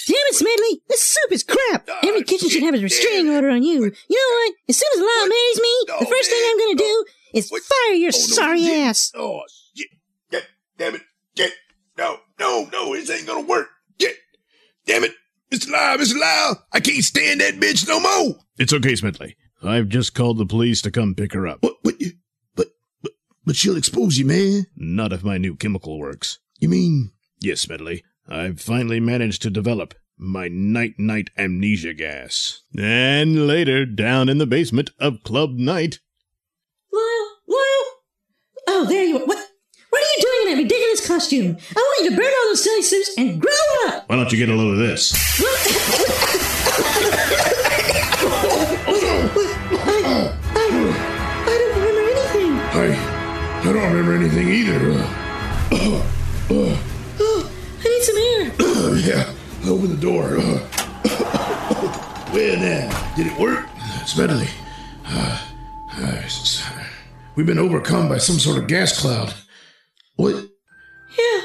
Damn 0.05 0.17
it, 0.27 0.35
Smedley! 0.35 0.81
This 0.89 1.01
soup 1.01 1.31
is 1.31 1.43
crap! 1.43 1.87
Every 2.03 2.21
ah, 2.21 2.25
kitchen 2.27 2.49
should 2.49 2.63
have 2.63 2.75
a 2.75 2.79
restraining 2.79 3.33
order 3.33 3.49
on 3.49 3.63
you. 3.63 3.83
You 3.83 3.89
know 4.09 4.37
what? 4.37 4.53
As 4.67 4.77
soon 4.77 4.89
as 4.93 4.99
the 4.99 5.05
law 5.05 5.27
marries 5.27 5.61
me, 5.61 5.85
the 5.99 6.05
first 6.05 6.29
thing 6.29 6.43
I'm 6.45 6.59
gonna 6.59 6.75
do 6.75 7.05
is 7.33 7.49
fire 7.49 7.95
your 7.95 8.09
oh, 8.09 8.11
sorry 8.11 8.69
ass. 8.69 9.11
Oh, 9.15 9.41
shit. 9.73 9.87
Get, 10.29 10.45
damn 10.77 10.95
it. 10.95 11.01
Get. 11.35 11.53
No, 11.97 12.17
no, 12.39 12.67
no, 12.71 12.95
this 12.95 13.09
ain't 13.09 13.27
gonna 13.27 13.45
work. 13.47 13.67
Get. 13.99 14.15
Damn 14.85 15.03
it. 15.03 15.13
Mr. 15.51 15.71
Lyle, 15.71 15.97
Mr. 15.97 16.19
Lyle, 16.19 16.65
I 16.71 16.79
can't 16.79 17.03
stand 17.03 17.41
that 17.41 17.55
bitch 17.55 17.87
no 17.87 17.99
more. 17.99 18.37
It's 18.57 18.73
okay, 18.73 18.95
Smedley. 18.95 19.35
I've 19.61 19.87
just 19.87 20.15
called 20.15 20.39
the 20.39 20.45
police 20.45 20.81
to 20.81 20.91
come 20.91 21.13
pick 21.13 21.33
her 21.33 21.47
up. 21.47 21.59
What, 21.61 21.75
what, 21.83 21.95
but, 22.55 22.67
but, 23.01 23.11
but 23.45 23.55
she'll 23.55 23.77
expose 23.77 24.17
you, 24.17 24.25
man. 24.25 24.65
Not 24.75 25.13
if 25.13 25.23
my 25.23 25.37
new 25.37 25.55
chemical 25.55 25.99
works. 25.99 26.39
You 26.59 26.69
mean? 26.69 27.11
Yes, 27.39 27.61
Smedley. 27.61 28.03
I've 28.27 28.59
finally 28.61 28.99
managed 28.99 29.41
to 29.43 29.49
develop 29.49 29.93
my 30.17 30.47
Night 30.47 30.93
Knight 30.97 31.29
amnesia 31.37 31.93
gas. 31.93 32.61
And 32.77 33.47
later, 33.47 33.85
down 33.85 34.29
in 34.29 34.37
the 34.37 34.47
basement 34.47 34.91
of 34.99 35.23
Club 35.23 35.51
Night, 35.51 35.99
Lyle, 36.91 37.37
Lyle! 37.47 37.91
Oh, 38.67 38.85
there 38.87 39.05
you 39.05 39.17
are. 39.19 39.25
What? 39.25 39.42
What 39.93 40.01
are 40.01 40.09
you 40.17 40.21
doing 40.23 40.39
in 40.41 40.57
that 40.57 40.63
ridiculous 40.63 41.07
costume? 41.07 41.55
I 41.69 41.79
want 41.79 42.03
you 42.03 42.09
to 42.09 42.15
burn 42.17 42.25
all 42.25 42.47
those 42.49 42.63
silly 42.63 42.81
suits 42.81 43.11
and 43.15 43.39
grow 43.39 43.51
up! 43.85 44.09
Why 44.09 44.15
don't 44.15 44.31
you 44.31 44.39
get 44.39 44.49
a 44.49 44.55
load 44.55 44.71
of 44.71 44.79
this? 44.79 45.13
I, 49.85 50.01
I, 50.55 50.65
I 51.45 51.57
don't 51.59 51.75
remember 51.77 52.01
anything. 52.09 52.53
I, 52.73 53.59
I 53.59 53.63
don't 53.71 53.93
remember 53.93 54.13
anything 54.15 54.49
either. 54.49 54.79
Uh, 54.93 56.09
Oh, 56.49 57.51
I 57.79 57.83
need 57.83 58.01
some 58.01 58.17
air. 58.17 58.95
yeah, 58.97 59.31
open 59.69 59.89
the 59.91 59.97
door. 60.01 60.37
well, 62.33 62.57
now, 62.57 63.13
did 63.15 63.27
it 63.27 63.39
work? 63.39 63.67
Smedley. 64.07 64.47
Uh, 65.05 65.39
uh, 65.99 66.83
we've 67.35 67.45
been 67.45 67.59
overcome 67.59 68.09
by 68.09 68.17
some 68.17 68.39
sort 68.39 68.57
of 68.57 68.65
gas 68.67 68.99
cloud. 68.99 69.35
What? 70.15 70.35
Yeah. 70.35 71.41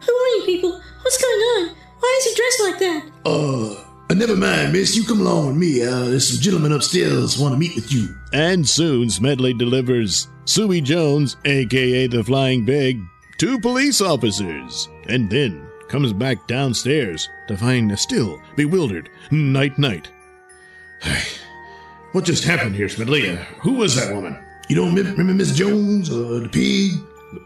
Who 0.00 0.12
are 0.12 0.28
you 0.36 0.42
people? 0.46 0.70
What's 1.02 1.20
going 1.20 1.32
on? 1.34 1.76
Why 2.00 2.18
is 2.20 2.24
he 2.24 2.34
dressed 2.34 2.62
like 2.62 2.78
that? 2.80 3.12
Uh, 3.24 3.72
uh, 4.10 4.14
never 4.14 4.36
mind, 4.36 4.72
miss. 4.72 4.96
You 4.96 5.04
come 5.04 5.20
along 5.20 5.48
with 5.48 5.56
me. 5.56 5.82
Uh, 5.82 6.04
there's 6.06 6.28
some 6.28 6.40
gentlemen 6.40 6.72
upstairs 6.72 7.38
want 7.38 7.54
to 7.54 7.58
meet 7.58 7.74
with 7.74 7.92
you. 7.92 8.14
and 8.32 8.68
soon 8.68 9.10
Smedley 9.10 9.52
delivers 9.54 10.28
Suey 10.44 10.80
Jones, 10.80 11.36
aka 11.44 12.06
the 12.06 12.22
Flying 12.22 12.64
Pig, 12.64 13.00
to 13.38 13.58
police 13.58 14.00
officers, 14.00 14.88
and 15.08 15.28
then 15.30 15.66
comes 15.88 16.12
back 16.12 16.46
downstairs 16.46 17.28
to 17.48 17.56
find 17.56 17.90
a 17.92 17.96
still 17.96 18.40
bewildered 18.56 19.08
Night 19.30 19.78
Knight. 19.78 20.10
What 22.12 22.24
just 22.24 22.44
happened 22.44 22.74
here, 22.74 22.88
Smedley? 22.88 23.28
Uh, 23.28 23.36
who 23.60 23.74
was 23.74 23.94
that 23.96 24.14
woman? 24.14 24.38
You 24.70 24.76
don't 24.76 24.94
remember, 24.94 25.10
remember 25.10 25.34
Miss 25.34 25.54
Jones 25.54 26.08
or 26.08 26.40
the 26.40 26.48
pig? 26.48 26.92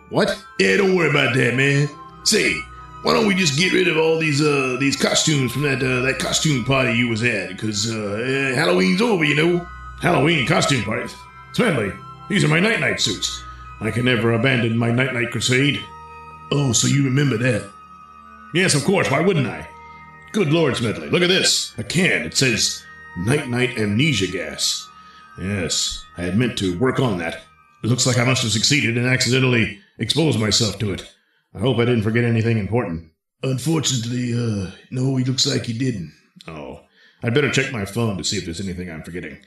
What? 0.09 0.43
Yeah, 0.59 0.77
don't 0.77 0.95
worry 0.97 1.11
about 1.11 1.35
that, 1.35 1.55
man. 1.55 1.89
Say, 2.25 2.61
why 3.03 3.15
don't 3.15 3.27
we 3.27 3.35
just 3.35 3.59
get 3.59 3.73
rid 3.73 3.89
of 3.89 3.97
all 3.97 4.19
these 4.19 4.43
uh 4.43 4.77
these 4.79 4.97
costumes 4.97 5.53
from 5.53 5.63
that 5.63 5.83
uh, 5.83 6.03
that 6.03 6.19
costume 6.19 6.65
party 6.65 6.93
you 6.93 7.09
was 7.09 7.23
at? 7.23 7.49
Because 7.49 7.91
uh, 7.91 8.23
eh, 8.25 8.55
Halloween's 8.55 9.01
over, 9.01 9.25
you 9.25 9.35
know. 9.35 9.67
Halloween 10.01 10.47
costume 10.47 10.83
parties. 10.83 11.15
Smedley, 11.53 11.93
These 12.29 12.45
are 12.45 12.49
my 12.49 12.61
Night 12.61 12.81
Knight 12.81 13.01
suits. 13.01 13.43
I 13.81 13.91
can 13.91 14.05
never 14.05 14.33
abandon 14.33 14.77
my 14.79 14.91
Night 14.91 15.13
Knight 15.13 15.31
crusade. 15.31 15.83
Oh, 16.53 16.73
so 16.73 16.87
you 16.87 17.05
remember 17.05 17.37
that? 17.39 17.69
Yes, 18.55 18.75
of 18.75 18.85
course. 18.85 19.11
Why 19.11 19.21
wouldn't 19.21 19.47
I? 19.47 19.69
Good 20.33 20.53
Lord, 20.53 20.77
Smedley, 20.77 21.11
look 21.11 21.23
at 21.23 21.29
this. 21.29 21.75
A 21.79 21.85
can. 21.85 22.23
It 22.23 22.37
says 22.37 22.83
Night 23.19 23.49
Knight 23.49 23.79
Amnesia 23.79 24.27
Gas. 24.29 24.89
Yes, 25.39 26.05
I 26.17 26.23
had 26.23 26.37
meant 26.37 26.59
to 26.59 26.79
work 26.79 27.01
on 27.01 27.19
that. 27.19 27.43
It 27.83 27.87
looks 27.87 28.07
like 28.07 28.19
I 28.19 28.25
must 28.25 28.43
have 28.43 28.53
succeeded 28.53 28.99
and 28.99 29.07
accidentally 29.07 29.81
exposed 29.99 30.39
myself 30.39 30.79
to 30.79 30.93
it. 30.93 31.11
I 31.55 31.59
hope 31.59 31.79
I 31.79 31.85
didn't 31.85 32.03
forget 32.03 32.25
anything 32.25 32.59
important. 32.59 33.11
Unfortunately, 33.43 34.35
uh, 34.35 34.71
no, 34.91 35.17
he 35.17 35.25
looks 35.25 35.47
like 35.47 35.65
he 35.65 35.73
didn't. 35.73 36.13
Oh, 36.47 36.81
I'd 37.23 37.35
better 37.35 37.51
check 37.51 37.73
my 37.73 37.85
phone 37.85 38.19
to 38.19 38.25
see 38.25 38.37
if 38.37 38.45
there's 38.45 38.61
anything 38.61 38.91
I'm 38.91 39.03
forgetting. 39.03 39.39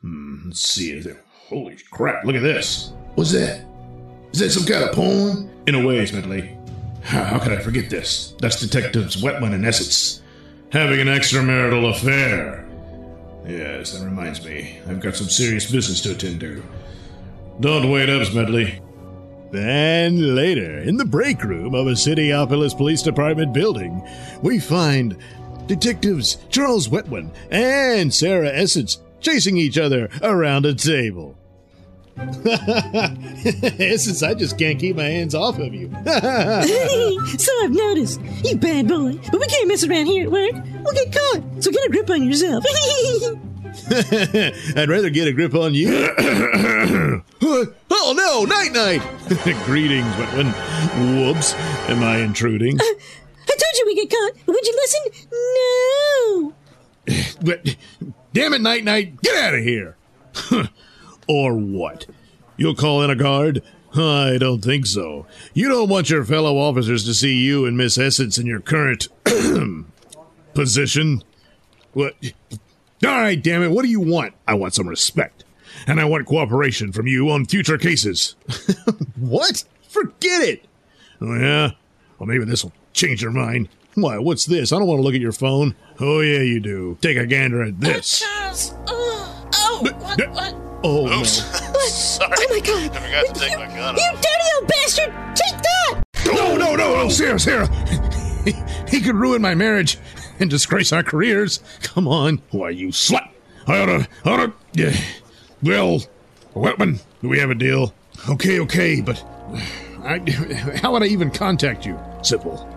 Hmm, 0.00 0.46
let's 0.46 0.60
see. 0.60 0.92
Is 0.92 1.04
there... 1.04 1.20
Holy 1.48 1.76
crap, 1.90 2.24
look 2.24 2.36
at 2.36 2.42
this. 2.42 2.92
What's 3.14 3.32
that? 3.32 3.64
Is 4.32 4.38
that 4.38 4.50
some 4.50 4.64
kind 4.64 4.84
of 4.84 4.94
poem? 4.94 5.50
In 5.66 5.74
a 5.74 5.86
way, 5.86 6.04
Smedley. 6.06 6.56
How, 7.02 7.38
could 7.38 7.52
I 7.52 7.58
forget 7.58 7.90
this? 7.90 8.34
That's 8.38 8.58
Detectives 8.58 9.22
Wetman 9.22 9.52
and 9.52 9.66
Essex. 9.66 10.22
Having 10.70 11.00
an 11.00 11.08
extramarital 11.08 11.90
affair. 11.90 12.66
Yes, 13.46 13.92
that 13.92 14.04
reminds 14.04 14.42
me. 14.44 14.78
I've 14.88 15.00
got 15.00 15.16
some 15.16 15.28
serious 15.28 15.70
business 15.70 16.00
to 16.02 16.12
attend 16.12 16.40
to. 16.40 16.62
Don't 17.62 17.90
wait 17.92 18.10
up, 18.10 18.26
Smedley. 18.26 18.80
Then 19.52 20.34
later, 20.34 20.80
in 20.80 20.96
the 20.96 21.04
break 21.04 21.44
room 21.44 21.76
of 21.76 21.86
a 21.86 21.92
Cityopolis 21.92 22.76
Police 22.76 23.02
Department 23.02 23.52
building, 23.52 24.04
we 24.42 24.58
find 24.58 25.16
detectives 25.66 26.38
Charles 26.48 26.88
Wetman 26.88 27.30
and 27.52 28.12
Sarah 28.12 28.50
Essence 28.52 29.00
chasing 29.20 29.58
each 29.58 29.78
other 29.78 30.10
around 30.24 30.66
a 30.66 30.74
table. 30.74 31.38
Essence, 33.78 34.24
I 34.24 34.34
just 34.34 34.58
can't 34.58 34.80
keep 34.80 34.96
my 34.96 35.04
hands 35.04 35.36
off 35.36 35.60
of 35.60 35.72
you. 35.72 35.88
so 37.38 37.52
I've 37.62 37.70
noticed. 37.70 38.20
You 38.42 38.56
bad 38.56 38.88
boy. 38.88 39.12
But 39.30 39.38
we 39.40 39.46
can't 39.46 39.68
mess 39.68 39.84
around 39.84 40.06
here 40.06 40.24
at 40.24 40.32
work. 40.32 40.54
We'll 40.82 40.94
get 40.94 41.12
caught. 41.12 41.62
So 41.62 41.70
get 41.70 41.86
a 41.86 41.90
grip 41.92 42.10
on 42.10 42.24
yourself. 42.24 42.64
I'd 44.76 44.88
rather 44.88 45.08
get 45.08 45.28
a 45.28 45.32
grip 45.32 45.54
on 45.54 45.72
you. 45.74 45.88
oh 47.42 48.14
no, 48.14 48.44
Night 48.44 48.72
Knight. 48.72 49.02
Greetings, 49.64 50.06
Wetman. 50.16 50.52
Whoops, 51.16 51.54
am 51.88 52.02
I 52.02 52.18
intruding? 52.18 52.78
Uh, 52.78 52.84
I 52.84 53.46
told 53.46 53.76
you 53.76 53.84
we 53.86 53.94
get 53.94 54.10
caught. 54.10 54.46
Would 54.46 54.66
you 54.66 54.74
listen? 54.76 55.02
No. 55.54 56.54
But 57.44 57.76
damn 58.32 58.52
it, 58.52 58.60
Night 58.60 58.84
Knight, 58.84 59.20
get 59.22 59.34
out 59.42 59.54
of 59.54 59.64
here. 59.64 59.96
or 61.26 61.54
what? 61.54 62.06
You'll 62.56 62.76
call 62.76 63.02
in 63.02 63.10
a 63.10 63.16
guard? 63.16 63.62
I 63.94 64.36
don't 64.38 64.62
think 64.62 64.86
so. 64.86 65.26
You 65.52 65.68
don't 65.68 65.88
want 65.88 66.10
your 66.10 66.24
fellow 66.24 66.58
officers 66.58 67.04
to 67.06 67.14
see 67.14 67.34
you 67.34 67.66
and 67.66 67.76
Miss 67.76 67.98
Essence 67.98 68.38
in 68.38 68.46
your 68.46 68.60
current 68.60 69.08
position. 70.54 71.24
What? 71.92 72.14
All 73.04 73.10
right, 73.20 73.42
damn 73.42 73.62
it. 73.62 73.70
What 73.70 73.82
do 73.82 73.88
you 73.90 74.00
want? 74.00 74.34
I 74.46 74.54
want 74.54 74.74
some 74.74 74.88
respect. 74.88 75.44
And 75.86 76.00
I 76.00 76.04
want 76.04 76.26
cooperation 76.26 76.92
from 76.92 77.06
you 77.08 77.30
on 77.30 77.44
future 77.46 77.76
cases. 77.78 78.36
what? 79.18 79.64
Forget 79.88 80.42
it. 80.42 80.64
Oh, 81.20 81.34
yeah? 81.34 81.70
Well, 82.18 82.26
maybe 82.28 82.44
this 82.44 82.62
will 82.62 82.72
change 82.92 83.22
your 83.22 83.32
mind. 83.32 83.68
Why, 83.94 84.18
what's 84.18 84.46
this? 84.46 84.72
I 84.72 84.78
don't 84.78 84.86
want 84.86 84.98
to 85.00 85.02
look 85.02 85.14
at 85.14 85.20
your 85.20 85.32
phone. 85.32 85.74
Oh, 86.00 86.20
yeah, 86.20 86.40
you 86.40 86.60
do. 86.60 86.96
Take 87.00 87.16
a 87.16 87.26
gander 87.26 87.62
at 87.62 87.80
this. 87.80 88.22
Uh, 88.22 88.54
oh, 88.88 89.50
oh, 89.54 89.78
what, 89.82 90.30
what? 90.30 90.54
Oh, 90.84 91.06
no. 91.06 91.22
Sorry. 91.24 92.32
Oh 92.38 92.46
my 92.50 92.60
god. 92.60 92.96
I 92.96 93.00
forgot 93.00 93.34
to 93.34 93.40
take 93.40 93.58
my 93.58 93.66
gun 93.66 93.96
You 93.96 94.02
off. 94.02 94.22
dirty 94.22 94.44
old 94.58 94.68
bastard! 94.68 95.14
Take 95.36 95.62
that! 95.62 96.02
No, 96.26 96.56
no, 96.56 96.76
no, 96.76 96.94
no, 97.02 97.08
Sarah, 97.08 97.38
Sarah. 97.38 97.68
He, 98.44 98.52
he 98.88 99.00
could 99.00 99.14
ruin 99.14 99.42
my 99.42 99.54
marriage 99.54 99.98
and 100.38 100.50
disgrace 100.50 100.92
our 100.92 101.02
careers. 101.02 101.60
Come 101.82 102.08
on. 102.08 102.42
Why, 102.50 102.70
you 102.70 102.88
slut. 102.88 103.28
I 103.66 103.80
oughta, 103.80 104.08
oughta, 104.24 104.52
yeah. 104.74 104.96
Well, 105.62 106.02
Wetman, 106.54 107.00
do 107.20 107.28
we 107.28 107.38
have 107.38 107.50
a 107.50 107.54
deal? 107.54 107.94
Okay, 108.28 108.60
okay, 108.60 109.00
but 109.00 109.22
I, 110.04 110.18
how 110.82 110.92
would 110.92 111.02
I 111.02 111.06
even 111.06 111.30
contact 111.30 111.86
you? 111.86 111.98
Simple. 112.22 112.68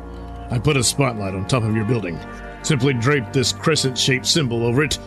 I 0.52 0.60
put 0.60 0.78
a 0.78 0.84
spotlight 0.84 1.34
on 1.34 1.48
top 1.48 1.64
of 1.64 1.76
your 1.76 1.86
building. 1.86 2.20
Simply 2.62 2.94
drape 2.94 3.32
this 3.34 3.52
crescent 3.52 3.98
shaped 3.98 4.28
symbol 4.28 4.64
over 4.64 4.84
it. 4.84 5.00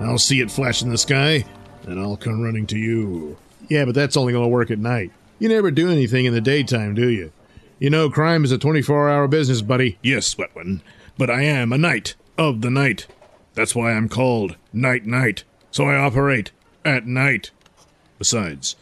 I'll 0.00 0.18
see 0.18 0.40
it 0.40 0.50
flash 0.50 0.82
in 0.82 0.90
the 0.90 0.98
sky, 0.98 1.44
and 1.86 2.00
I'll 2.00 2.16
come 2.16 2.42
running 2.42 2.66
to 2.68 2.78
you. 2.78 3.36
Yeah, 3.68 3.84
but 3.84 3.94
that's 3.94 4.16
only 4.16 4.32
going 4.32 4.44
to 4.44 4.48
work 4.48 4.70
at 4.70 4.78
night. 4.78 5.10
You 5.38 5.48
never 5.48 5.70
do 5.70 5.90
anything 5.90 6.24
in 6.26 6.32
the 6.32 6.40
daytime, 6.40 6.94
do 6.94 7.08
you? 7.08 7.32
You 7.78 7.90
know, 7.90 8.08
crime 8.08 8.44
is 8.44 8.52
a 8.52 8.58
24 8.58 9.10
hour 9.10 9.26
business, 9.26 9.62
buddy. 9.62 9.98
Yes, 10.02 10.34
Wetman. 10.34 10.80
But 11.16 11.30
I 11.30 11.42
am 11.42 11.72
a 11.72 11.78
knight 11.78 12.14
of 12.36 12.60
the 12.60 12.70
night. 12.70 13.06
That's 13.54 13.74
why 13.74 13.92
I'm 13.92 14.08
called 14.08 14.56
Night 14.72 15.06
Knight. 15.06 15.44
So 15.70 15.84
I 15.84 15.96
operate 15.96 16.50
at 16.84 17.06
night. 17.06 17.50
Besides, 18.18 18.76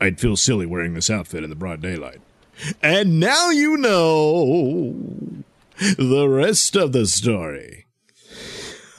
I'd 0.00 0.20
feel 0.20 0.36
silly 0.36 0.66
wearing 0.66 0.94
this 0.94 1.10
outfit 1.10 1.44
in 1.44 1.50
the 1.50 1.56
broad 1.56 1.80
daylight. 1.80 2.20
And 2.82 3.20
now 3.20 3.50
you 3.50 3.76
know 3.76 4.94
the 5.98 6.28
rest 6.28 6.74
of 6.76 6.92
the 6.92 7.06
story. 7.06 7.86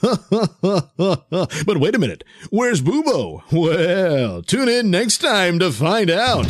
but 0.00 1.78
wait 1.78 1.94
a 1.94 1.98
minute. 1.98 2.24
Where's 2.50 2.80
Boobo? 2.80 3.42
Well, 3.50 4.42
tune 4.42 4.68
in 4.68 4.90
next 4.90 5.18
time 5.18 5.58
to 5.58 5.72
find 5.72 6.08
out. 6.08 6.46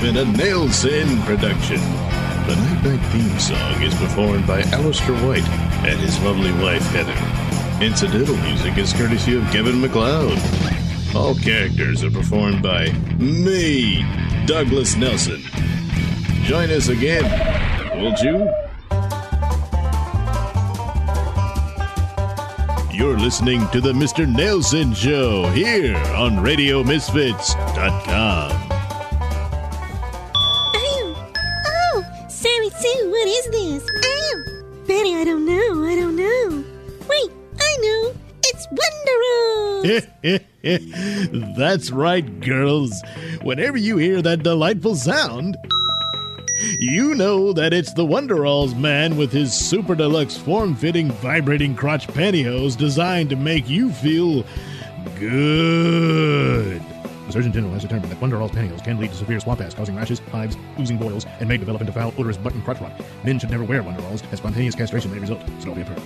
Been 0.00 0.16
a 0.16 0.24
Nailsin 0.24 1.20
production. 1.26 1.78
The 2.46 2.56
Night 2.56 2.82
Knight 2.82 3.04
theme 3.12 3.38
song 3.38 3.82
is 3.82 3.94
performed 3.96 4.46
by 4.46 4.62
Alistair 4.72 5.14
White 5.26 5.46
and 5.84 6.00
his 6.00 6.18
lovely 6.22 6.52
wife 6.52 6.82
Heather. 6.92 7.14
Incidental 7.84 8.34
music 8.38 8.78
is 8.78 8.94
courtesy 8.94 9.36
of 9.36 9.44
Kevin 9.52 9.78
MacLeod. 9.78 10.38
All 11.14 11.34
characters 11.34 12.02
are 12.02 12.10
performed 12.10 12.62
by 12.62 12.90
me, 13.18 14.02
Douglas 14.46 14.96
Nelson. 14.96 15.42
Join 16.44 16.70
us 16.70 16.88
again, 16.88 17.24
won't 18.00 18.20
you? 18.20 18.48
You're 22.90 23.18
listening 23.18 23.68
to 23.68 23.82
the 23.82 23.92
Mr. 23.92 24.24
Nailsin 24.26 24.96
Show 24.96 25.46
here 25.48 25.94
on 26.16 26.36
RadioMisfits.com. 26.36 28.69
what 33.20 33.28
is 33.28 33.46
this? 33.50 33.82
Um, 33.82 33.96
Ow! 34.06 34.86
Betty, 34.86 35.14
I 35.14 35.24
don't 35.24 35.44
know. 35.44 35.84
I 35.84 35.94
don't 35.94 36.16
know. 36.16 36.64
Wait, 37.06 37.30
I 37.60 37.76
know. 37.82 38.14
It's 38.44 38.66
Wonderall! 40.24 41.54
That's 41.56 41.90
right, 41.90 42.40
girls. 42.40 43.02
Whenever 43.42 43.76
you 43.76 43.98
hear 43.98 44.22
that 44.22 44.42
delightful 44.42 44.94
sound, 44.94 45.58
you 46.78 47.14
know 47.14 47.52
that 47.52 47.74
it's 47.74 47.92
the 47.92 48.06
Wonderalls 48.06 48.74
man 48.74 49.18
with 49.18 49.32
his 49.32 49.52
super 49.52 49.94
deluxe 49.94 50.38
form 50.38 50.74
fitting 50.74 51.10
vibrating 51.12 51.76
crotch 51.76 52.06
pantyhose 52.08 52.74
designed 52.74 53.28
to 53.30 53.36
make 53.36 53.68
you 53.68 53.92
feel 53.92 54.46
good. 55.18 56.80
The 57.30 57.34
Surgeon 57.34 57.52
General 57.52 57.74
has 57.74 57.82
determined 57.82 58.10
that 58.10 58.20
Wonderall's 58.20 58.50
pantyhose 58.50 58.82
can 58.82 58.98
lead 58.98 59.12
to 59.12 59.16
severe 59.16 59.38
swamp 59.38 59.60
ass, 59.60 59.72
causing 59.72 59.94
rashes, 59.94 60.18
hives, 60.32 60.56
oozing 60.80 60.98
boils, 60.98 61.26
and 61.38 61.48
may 61.48 61.58
develop 61.58 61.80
into 61.80 61.92
foul, 61.92 62.12
odorous 62.18 62.36
butt 62.36 62.54
and 62.54 62.64
crotch 62.64 62.80
rot. 62.80 62.90
Men 63.24 63.38
should 63.38 63.50
never 63.50 63.62
wear 63.62 63.84
Wonderalls, 63.84 64.24
as 64.32 64.38
spontaneous 64.40 64.74
castration 64.74 65.12
may 65.12 65.20
result, 65.20 65.40
so 65.60 65.66
don't 65.66 65.76
be 65.76 65.82
a 65.82 65.84
pervert. 65.84 66.02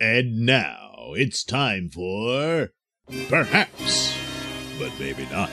And 0.00 0.46
now 0.46 1.12
it's 1.16 1.44
time 1.44 1.90
for. 1.90 2.70
Perhaps, 3.28 4.16
but 4.78 4.90
maybe 4.98 5.26
not. 5.30 5.50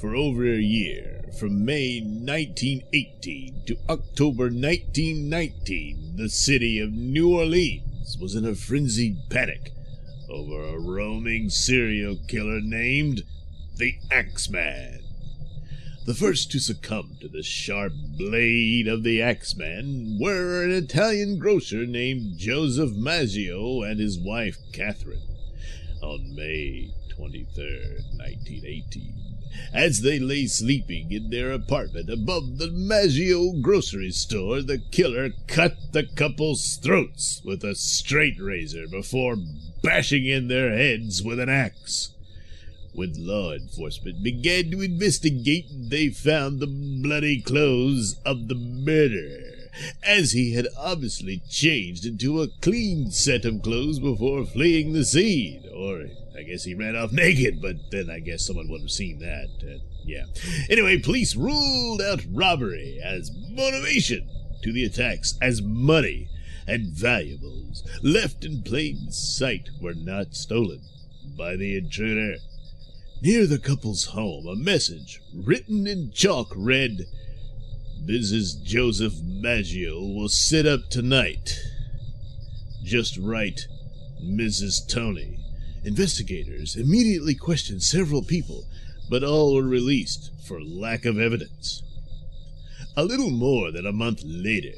For 0.00 0.16
over 0.16 0.46
a 0.46 0.56
year, 0.56 1.26
from 1.38 1.66
May 1.66 2.00
1918 2.00 3.64
to 3.66 3.76
October 3.90 4.44
1919, 4.44 6.16
the 6.16 6.30
city 6.30 6.78
of 6.78 6.92
New 6.92 7.36
Orleans 7.36 8.16
was 8.18 8.34
in 8.34 8.46
a 8.46 8.54
frenzied 8.54 9.18
panic 9.28 9.72
over 10.32 10.62
a 10.62 10.80
roaming 10.80 11.50
serial 11.50 12.16
killer 12.26 12.60
named 12.60 13.22
the 13.76 13.96
Axeman. 14.10 15.00
The 16.04 16.14
first 16.14 16.50
to 16.50 16.58
succumb 16.58 17.16
to 17.20 17.28
the 17.28 17.42
sharp 17.42 17.92
blade 18.18 18.88
of 18.88 19.02
the 19.04 19.22
Axeman 19.22 20.18
were 20.20 20.64
an 20.64 20.72
Italian 20.72 21.38
grocer 21.38 21.86
named 21.86 22.38
Joseph 22.38 22.92
Maggio 22.92 23.82
and 23.82 24.00
his 24.00 24.18
wife 24.18 24.58
Catherine. 24.72 25.22
On 26.02 26.34
May 26.34 26.92
23rd, 27.16 28.02
1918. 28.16 29.21
As 29.72 30.00
they 30.00 30.18
lay 30.18 30.46
sleeping 30.46 31.12
in 31.12 31.30
their 31.30 31.52
apartment 31.52 32.08
above 32.10 32.58
the 32.58 32.70
Maggio 32.70 33.52
grocery 33.52 34.10
store, 34.10 34.62
the 34.62 34.78
killer 34.78 35.30
cut 35.46 35.76
the 35.92 36.04
couple's 36.04 36.76
throats 36.76 37.40
with 37.44 37.64
a 37.64 37.74
straight 37.74 38.40
razor 38.40 38.86
before 38.86 39.36
bashing 39.82 40.26
in 40.26 40.48
their 40.48 40.76
heads 40.76 41.22
with 41.22 41.40
an 41.40 41.48
axe. 41.48 42.14
When 42.94 43.26
law 43.26 43.52
enforcement 43.52 44.22
began 44.22 44.70
to 44.70 44.82
investigate, 44.82 45.66
they 45.70 46.08
found 46.08 46.60
the 46.60 46.66
bloody 46.66 47.40
clothes 47.40 48.20
of 48.24 48.48
the 48.48 48.54
murderer, 48.54 49.61
as 50.02 50.32
he 50.32 50.54
had 50.54 50.68
obviously 50.78 51.42
changed 51.48 52.04
into 52.04 52.40
a 52.40 52.48
clean 52.60 53.10
set 53.10 53.44
of 53.44 53.62
clothes 53.62 53.98
before 53.98 54.44
fleeing 54.44 54.92
the 54.92 55.04
scene. 55.04 55.64
Or 55.74 56.06
I 56.36 56.42
guess 56.42 56.64
he 56.64 56.74
ran 56.74 56.96
off 56.96 57.12
naked, 57.12 57.60
but 57.60 57.76
then 57.90 58.10
I 58.10 58.20
guess 58.20 58.46
someone 58.46 58.68
would 58.68 58.82
have 58.82 58.90
seen 58.90 59.18
that. 59.20 59.48
Uh, 59.62 59.78
yeah. 60.04 60.24
Anyway, 60.68 60.98
police 60.98 61.36
ruled 61.36 62.02
out 62.02 62.24
robbery 62.30 63.00
as 63.02 63.30
motivation 63.50 64.28
to 64.62 64.72
the 64.72 64.84
attacks, 64.84 65.38
as 65.40 65.62
money 65.62 66.28
and 66.66 66.92
valuables 66.92 67.82
left 68.02 68.44
in 68.44 68.62
plain 68.62 69.10
sight 69.10 69.68
were 69.80 69.94
not 69.94 70.34
stolen 70.34 70.80
by 71.36 71.56
the 71.56 71.76
intruder. 71.76 72.36
Near 73.20 73.46
the 73.46 73.58
couple's 73.58 74.06
home, 74.06 74.46
a 74.46 74.56
message 74.56 75.20
written 75.32 75.86
in 75.86 76.10
chalk 76.12 76.52
read, 76.56 77.06
Mrs. 78.04 78.60
Joseph 78.64 79.14
Maggio 79.22 80.00
will 80.00 80.28
sit 80.28 80.66
up 80.66 80.88
tonight. 80.90 81.56
Just 82.82 83.16
right, 83.16 83.60
Mrs. 84.20 84.88
Tony. 84.88 85.38
Investigators 85.84 86.74
immediately 86.74 87.36
questioned 87.36 87.84
several 87.84 88.24
people, 88.24 88.64
but 89.08 89.22
all 89.22 89.54
were 89.54 89.62
released 89.62 90.32
for 90.44 90.60
lack 90.60 91.04
of 91.04 91.16
evidence. 91.16 91.84
A 92.96 93.04
little 93.04 93.30
more 93.30 93.70
than 93.70 93.86
a 93.86 93.92
month 93.92 94.22
later, 94.24 94.74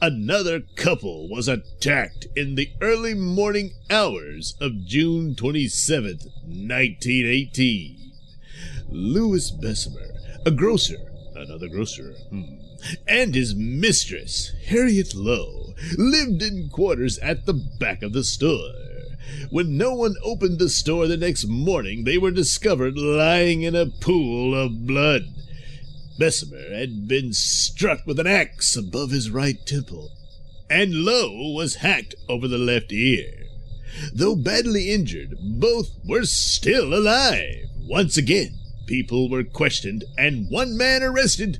another 0.00 0.60
couple 0.76 1.28
was 1.28 1.48
attacked 1.48 2.28
in 2.36 2.54
the 2.54 2.70
early 2.80 3.14
morning 3.14 3.72
hours 3.90 4.54
of 4.60 4.86
June 4.86 5.34
27th, 5.34 6.26
1918. 6.46 8.12
Louis 8.88 9.50
Besumer, 9.50 10.12
a 10.46 10.52
grocer, 10.52 10.98
another 11.34 11.68
grocer, 11.68 12.14
hmm, 12.30 12.67
and 13.06 13.34
his 13.34 13.54
mistress, 13.54 14.52
Harriet 14.66 15.14
Lowe, 15.14 15.74
lived 15.96 16.42
in 16.42 16.68
quarters 16.70 17.18
at 17.18 17.46
the 17.46 17.54
back 17.54 18.02
of 18.02 18.12
the 18.12 18.24
store. 18.24 18.72
When 19.50 19.76
no 19.76 19.94
one 19.94 20.14
opened 20.22 20.58
the 20.58 20.68
store 20.68 21.06
the 21.06 21.16
next 21.16 21.46
morning, 21.46 22.04
they 22.04 22.18
were 22.18 22.30
discovered 22.30 22.96
lying 22.96 23.62
in 23.62 23.74
a 23.74 23.86
pool 23.86 24.54
of 24.54 24.86
blood. 24.86 25.22
Besumer 26.18 26.72
had 26.76 27.06
been 27.06 27.32
struck 27.32 28.06
with 28.06 28.18
an 28.18 28.26
axe 28.26 28.76
above 28.76 29.10
his 29.10 29.30
right 29.30 29.64
temple, 29.66 30.10
and 30.68 31.04
Lowe 31.04 31.52
was 31.52 31.76
hacked 31.76 32.14
over 32.28 32.48
the 32.48 32.58
left 32.58 32.92
ear. 32.92 33.46
Though 34.12 34.36
badly 34.36 34.90
injured, 34.90 35.36
both 35.40 35.90
were 36.04 36.24
still 36.24 36.92
alive. 36.92 37.66
Once 37.80 38.16
again, 38.16 38.58
people 38.86 39.30
were 39.30 39.44
questioned 39.44 40.04
and 40.16 40.50
one 40.50 40.76
man 40.76 41.02
arrested, 41.02 41.58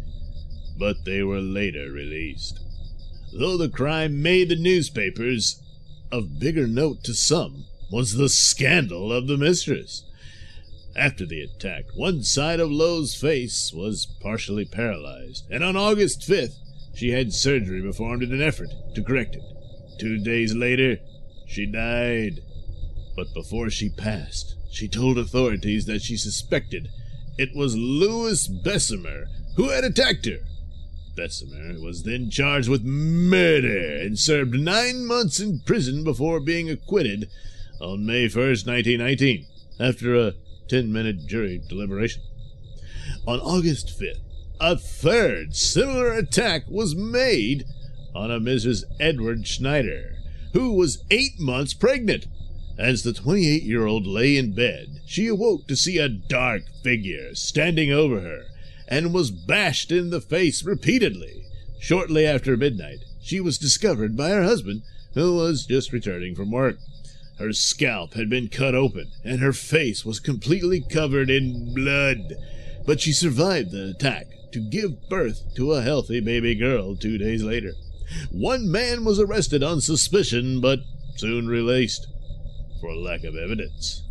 but 0.79 1.05
they 1.05 1.23
were 1.23 1.41
later 1.41 1.91
released. 1.91 2.61
Though 3.33 3.57
the 3.57 3.69
crime 3.69 4.23
made 4.23 4.49
the 4.49 4.57
newspapers, 4.57 5.61
of 6.11 6.39
bigger 6.39 6.67
note 6.67 7.05
to 7.05 7.13
some 7.15 7.65
was 7.91 8.15
the 8.15 8.29
scandal 8.29 9.13
of 9.13 9.27
the 9.27 9.37
mistress. 9.37 10.05
After 10.97 11.27
the 11.27 11.43
attack, 11.43 11.85
one 11.95 12.23
side 12.23 12.61
of 12.61 12.71
Lowe's 12.71 13.15
face 13.15 13.73
was 13.73 14.07
partially 14.21 14.65
paralyzed, 14.65 15.45
and 15.51 15.63
on 15.63 15.77
August 15.77 16.21
5th, 16.23 16.57
she 16.95 17.11
had 17.11 17.33
surgery 17.33 17.83
performed 17.83 18.23
in 18.23 18.33
an 18.33 18.43
effort 18.43 18.71
to 18.95 19.03
correct 19.03 19.37
it. 19.37 19.43
Two 19.99 20.19
days 20.19 20.55
later, 20.55 20.99
she 21.47 21.67
died. 21.67 22.41
But 23.15 23.35
before 23.35 23.71
she 23.71 23.91
passed, 23.91 24.57
she 24.71 24.89
told 24.89 25.19
authorities 25.19 25.87
that 25.87 26.03
she 26.03 26.17
suspected 26.17 26.89
it 27.37 27.55
was 27.55 27.77
Louis 27.77 28.49
Besumer 28.49 29.27
who 29.57 29.71
had 29.71 29.85
attacked 29.85 30.27
her. 30.27 30.39
Besumer 31.19 31.75
eh? 31.75 31.85
was 31.85 32.05
then 32.05 32.31
charged 32.31 32.69
with 32.69 32.85
murder 32.85 33.97
and 34.01 34.17
served 34.17 34.55
nine 34.55 35.05
months 35.05 35.41
in 35.41 35.61
prison 35.67 36.05
before 36.05 36.39
being 36.39 36.71
acquitted 36.71 37.29
on 37.81 38.07
May 38.07 38.27
1st, 38.27 38.67
1919, 38.67 39.47
after 39.81 40.15
a 40.15 40.35
10 40.69 40.93
minute 40.93 41.27
jury 41.27 41.61
deliberation. 41.69 42.23
On 43.27 43.41
August 43.41 43.99
5th, 43.99 44.21
a 44.61 44.77
third 44.77 45.57
similar 45.57 46.13
attack 46.13 46.63
was 46.69 46.95
made 46.95 47.65
on 48.15 48.31
a 48.31 48.39
Mrs. 48.39 48.85
Edward 49.01 49.47
Schneider, 49.47 50.17
who 50.53 50.73
was 50.73 51.05
eight 51.11 51.41
months 51.41 51.75
pregnant. 51.75 52.27
As 52.79 53.03
the 53.03 53.13
28 53.13 53.65
year 53.65 53.87
old 53.87 54.07
lay 54.07 54.37
in 54.37 54.55
bed, 54.55 55.01
she 55.05 55.27
awoke 55.27 55.67
to 55.67 55.75
see 55.75 55.99
a 55.99 56.09
dark 56.09 56.63
figure 56.85 57.35
standing 57.35 57.91
over 57.91 58.21
her 58.21 58.45
and 58.89 59.13
was 59.13 59.31
bashed 59.31 59.93
in 59.93 60.11
the 60.11 60.21
face 60.21 60.65
repeatedly. 60.65 61.45
Shortly 61.79 62.27
after 62.27 62.57
midnight, 62.57 63.05
she 63.23 63.41
was 63.41 63.59
discovered 63.59 64.17
by 64.17 64.31
her 64.31 64.43
husband, 64.43 64.83
who 65.15 65.35
was 65.35 65.67
just 65.67 65.93
returning 65.93 66.35
from 66.35 66.51
work. 66.51 66.79
Her 67.39 67.53
scalp 67.53 68.15
had 68.15 68.29
been 68.29 68.49
cut 68.49 68.75
open, 68.75 69.13
and 69.23 69.41
her 69.41 69.53
face 69.53 70.05
was 70.05 70.19
completely 70.19 70.81
covered 70.81 71.31
in 71.31 71.75
blood. 71.75 72.35
But 72.85 73.01
she 73.01 73.13
survived 73.13 73.71
the 73.71 73.91
attack 73.91 74.27
to 74.53 74.61
give 74.61 75.09
birth 75.09 75.55
to 75.57 75.73
a 75.73 75.83
healthy 75.83 76.21
baby 76.21 76.55
girl 76.55 76.97
two 76.97 77.19
days 77.19 77.43
later. 77.43 77.75
One 78.33 78.71
man 78.73 79.05
was 79.05 79.21
arrested 79.21 79.63
on 79.63 79.81
suspicion, 79.83 80.61
but 80.61 80.81
soon 81.17 81.47
released 81.47 82.09
for 82.81 82.95
lack 82.95 83.25
of 83.25 83.37
evidence. 83.37 84.03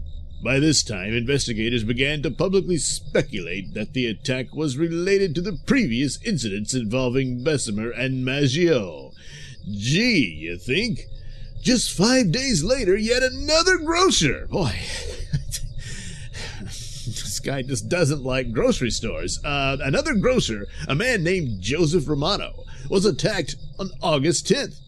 By 0.42 0.60
this 0.60 0.84
time, 0.84 1.14
investigators 1.14 1.84
began 1.84 2.22
to 2.22 2.30
publicly 2.30 2.78
speculate 2.78 3.74
that 3.74 3.94
the 3.94 4.06
attack 4.06 4.54
was 4.54 4.78
related 4.78 5.34
to 5.36 5.42
the 5.42 5.60
previous 5.66 6.22
incidents 6.24 6.76
involving 6.76 7.44
Besumer 7.44 7.92
and 7.98 8.24
Maggio. 8.24 9.14
Gee, 9.70 10.38
you 10.40 10.58
think? 10.58 11.02
Just 11.62 11.92
five 11.92 12.32
days 12.32 12.64
later, 12.64 12.96
yet 12.96 13.24
another 13.24 13.78
grocer. 13.80 14.48
Boy, 14.48 14.74
this 16.62 17.40
guy 17.40 17.64
just 17.64 17.90
doesn't 17.90 18.24
like 18.24 18.54
grocery 18.54 18.92
stores. 18.92 19.44
Uh, 19.44 19.78
another 19.82 20.14
grocer, 20.14 20.68
a 20.88 20.94
man 20.94 21.24
named 21.24 21.62
Joseph 21.62 22.08
Romano, 22.08 22.64
was 22.90 23.06
attacked 23.06 23.56
on 23.80 23.90
August 24.02 24.46
10th. 24.48 24.80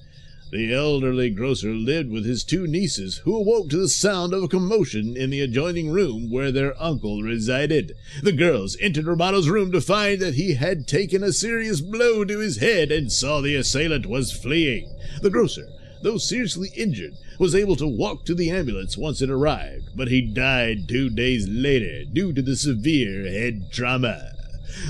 The 0.51 0.73
elderly 0.73 1.29
grocer 1.29 1.75
lived 1.75 2.09
with 2.09 2.25
his 2.25 2.43
two 2.43 2.65
nieces, 2.65 3.19
who 3.19 3.35
awoke 3.35 3.69
to 3.69 3.77
the 3.77 3.87
sound 3.87 4.33
of 4.33 4.41
a 4.41 4.47
commotion 4.47 5.15
in 5.15 5.29
the 5.29 5.41
adjoining 5.41 5.91
room 5.91 6.31
where 6.31 6.51
their 6.51 6.73
uncle 6.81 7.21
resided. 7.21 7.93
The 8.23 8.31
girls 8.31 8.75
entered 8.81 9.05
Romano's 9.05 9.47
room 9.47 9.71
to 9.73 9.79
find 9.79 10.19
that 10.21 10.33
he 10.33 10.55
had 10.55 10.87
taken 10.87 11.21
a 11.21 11.33
serious 11.33 11.81
blow 11.81 12.25
to 12.25 12.39
his 12.39 12.57
head 12.57 12.91
and 12.91 13.11
saw 13.11 13.41
the 13.41 13.53
assailant 13.53 14.07
was 14.07 14.31
fleeing. 14.31 14.91
The 15.21 15.29
grocer, 15.29 15.67
though 16.01 16.17
seriously 16.17 16.71
injured, 16.75 17.13
was 17.37 17.53
able 17.53 17.75
to 17.75 17.87
walk 17.87 18.25
to 18.25 18.33
the 18.33 18.49
ambulance 18.49 18.97
once 18.97 19.21
it 19.21 19.29
arrived, 19.29 19.89
but 19.95 20.07
he 20.07 20.21
died 20.21 20.89
two 20.89 21.11
days 21.11 21.47
later 21.47 22.05
due 22.11 22.33
to 22.33 22.41
the 22.41 22.55
severe 22.55 23.29
head 23.29 23.71
trauma. 23.71 24.31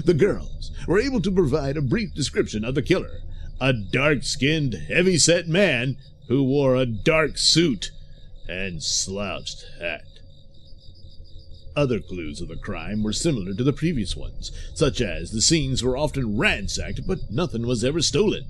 The 0.06 0.14
girls 0.14 0.72
were 0.88 1.02
able 1.02 1.20
to 1.20 1.32
provide 1.32 1.76
a 1.76 1.82
brief 1.82 2.14
description 2.14 2.64
of 2.64 2.76
the 2.76 2.82
killer 2.82 3.20
a 3.62 3.74
dark 3.74 4.24
skinned, 4.24 4.74
heavy 4.88 5.18
set 5.18 5.48
man 5.48 5.98
who 6.28 6.44
wore 6.44 6.76
a 6.76 6.86
dark 6.86 7.38
suit 7.38 7.92
and 8.48 8.82
slouched 8.82 9.66
hat. 9.80 10.06
Other 11.76 12.00
clues 12.00 12.42
of 12.42 12.48
the 12.48 12.56
crime 12.56 13.04
were 13.04 13.14
similar 13.14 13.54
to 13.54 13.64
the 13.64 13.74
previous 13.74 14.16
ones, 14.16 14.52
such 14.74 15.02
as 15.02 15.32
the 15.32 15.42
scenes 15.42 15.84
were 15.84 15.98
often 15.98 16.38
ransacked, 16.38 17.02
but 17.08 17.32
nothing 17.32 17.66
was 17.66 17.84
ever 17.84 18.02
stolen. 18.02 18.46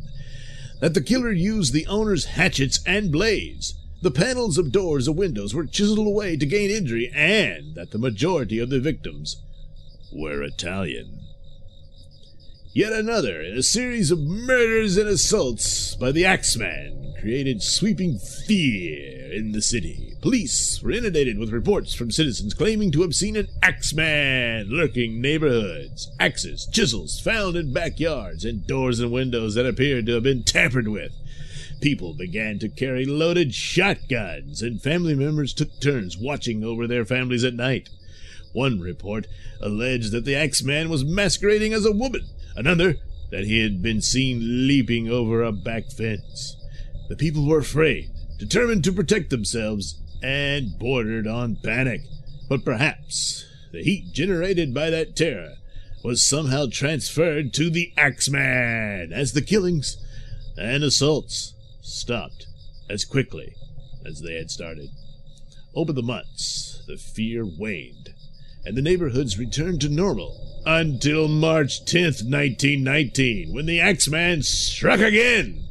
That 0.79 0.93
the 0.93 1.01
killer 1.01 1.31
used 1.31 1.73
the 1.73 1.85
owner's 1.87 2.25
hatchets 2.25 2.79
and 2.85 3.11
blades. 3.11 3.75
The 4.01 4.11
panels 4.11 4.57
of 4.57 4.71
doors 4.71 5.07
and 5.07 5.17
windows 5.17 5.53
were 5.53 5.65
chiseled 5.65 6.07
away 6.07 6.37
to 6.37 6.45
gain 6.45 6.71
injury, 6.71 7.11
and 7.13 7.75
that 7.75 7.91
the 7.91 7.97
majority 7.97 8.59
of 8.59 8.69
the 8.69 8.79
victims 8.79 9.41
were 10.11 10.41
Italian. 10.41 11.19
Yet 12.79 12.93
another 12.93 13.41
in 13.41 13.57
a 13.57 13.61
series 13.61 14.09
of 14.09 14.21
murders 14.21 14.95
and 14.95 15.09
assaults 15.09 15.95
by 15.95 16.13
the 16.13 16.23
Axeman 16.23 17.13
created 17.19 17.61
sweeping 17.61 18.17
fear 18.17 19.33
in 19.33 19.51
the 19.51 19.61
city. 19.61 20.15
Police 20.21 20.81
were 20.81 20.91
inundated 20.91 21.37
with 21.37 21.51
reports 21.51 21.93
from 21.93 22.09
citizens 22.09 22.53
claiming 22.53 22.89
to 22.93 23.01
have 23.01 23.13
seen 23.13 23.35
an 23.35 23.49
Axeman 23.61 24.69
lurking 24.69 25.19
neighborhoods. 25.19 26.09
Axes, 26.21 26.69
chisels 26.71 27.19
found 27.19 27.57
in 27.57 27.73
backyards, 27.73 28.45
and 28.45 28.65
doors 28.65 29.01
and 29.01 29.11
windows 29.11 29.55
that 29.55 29.65
appeared 29.65 30.05
to 30.05 30.13
have 30.13 30.23
been 30.23 30.43
tampered 30.43 30.87
with. 30.87 31.11
People 31.81 32.13
began 32.13 32.59
to 32.59 32.69
carry 32.69 33.03
loaded 33.03 33.53
shotguns, 33.53 34.61
and 34.61 34.81
family 34.81 35.15
members 35.15 35.53
took 35.53 35.81
turns 35.81 36.17
watching 36.17 36.63
over 36.63 36.87
their 36.87 37.03
families 37.03 37.43
at 37.43 37.55
night. 37.55 37.89
One 38.53 38.79
report 38.79 39.27
alleged 39.61 40.11
that 40.11 40.25
the 40.25 40.35
Axeman 40.35 40.89
was 40.89 41.05
masquerading 41.05 41.73
as 41.73 41.85
a 41.85 41.91
woman, 41.91 42.27
another 42.55 42.95
that 43.31 43.45
he 43.45 43.61
had 43.61 43.81
been 43.81 44.01
seen 44.01 44.67
leaping 44.67 45.07
over 45.07 45.43
a 45.43 45.51
back 45.51 45.91
fence. 45.91 46.55
The 47.09 47.15
people 47.15 47.45
were 47.45 47.59
afraid, 47.59 48.09
determined 48.37 48.83
to 48.85 48.93
protect 48.93 49.29
themselves, 49.29 50.01
and 50.21 50.77
bordered 50.77 51.27
on 51.27 51.57
panic. 51.63 52.01
But 52.47 52.65
perhaps 52.65 53.45
the 53.71 53.83
heat 53.83 54.11
generated 54.13 54.73
by 54.73 54.89
that 54.89 55.15
terror 55.15 55.55
was 56.03 56.25
somehow 56.25 56.67
transferred 56.71 57.53
to 57.53 57.69
the 57.69 57.93
Axeman 57.97 59.13
as 59.13 59.33
the 59.33 59.41
killings 59.41 59.97
and 60.57 60.83
assaults 60.83 61.53
stopped 61.81 62.47
as 62.89 63.05
quickly 63.05 63.53
as 64.05 64.21
they 64.21 64.35
had 64.35 64.49
started. 64.49 64.89
Over 65.75 65.93
the 65.93 66.01
months, 66.01 66.83
the 66.87 66.97
fear 66.97 67.45
waned, 67.45 68.13
and 68.69 68.77
the 68.77 68.83
neighborhoods 68.83 69.39
returned 69.39 69.81
to 69.81 69.89
normal 69.89 70.61
until 70.63 71.27
March 71.27 71.83
10th, 71.85 72.21
1919, 72.21 73.51
when 73.51 73.65
the 73.65 73.79
Axeman 73.79 74.43
struck 74.43 74.99
again. 74.99 75.63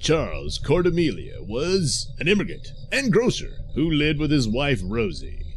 Charles 0.00 0.58
Cortimiglia 0.58 1.40
was 1.40 2.12
an 2.18 2.26
immigrant 2.26 2.72
and 2.90 3.12
grocer 3.12 3.52
who 3.76 3.88
lived 3.88 4.18
with 4.18 4.32
his 4.32 4.48
wife 4.48 4.80
Rosie 4.82 5.54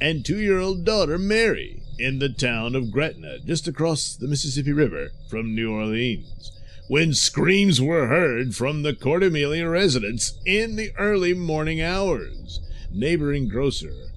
and 0.00 0.24
two 0.24 0.40
year 0.40 0.58
old 0.58 0.84
daughter 0.84 1.16
Mary 1.18 1.84
in 2.00 2.18
the 2.18 2.30
town 2.30 2.74
of 2.74 2.90
Gretna, 2.90 3.38
just 3.38 3.68
across 3.68 4.16
the 4.16 4.26
Mississippi 4.26 4.72
River 4.72 5.10
from 5.28 5.54
New 5.54 5.72
Orleans, 5.72 6.50
when 6.88 7.14
screams 7.14 7.80
were 7.80 8.08
heard 8.08 8.56
from 8.56 8.82
the 8.82 8.92
Cortimiglia 8.92 9.68
residence 9.68 10.36
in 10.44 10.74
the 10.74 10.90
early 10.98 11.32
morning 11.32 11.80
hours. 11.80 12.60
Neighboring 12.92 13.48
grocer 13.48 14.09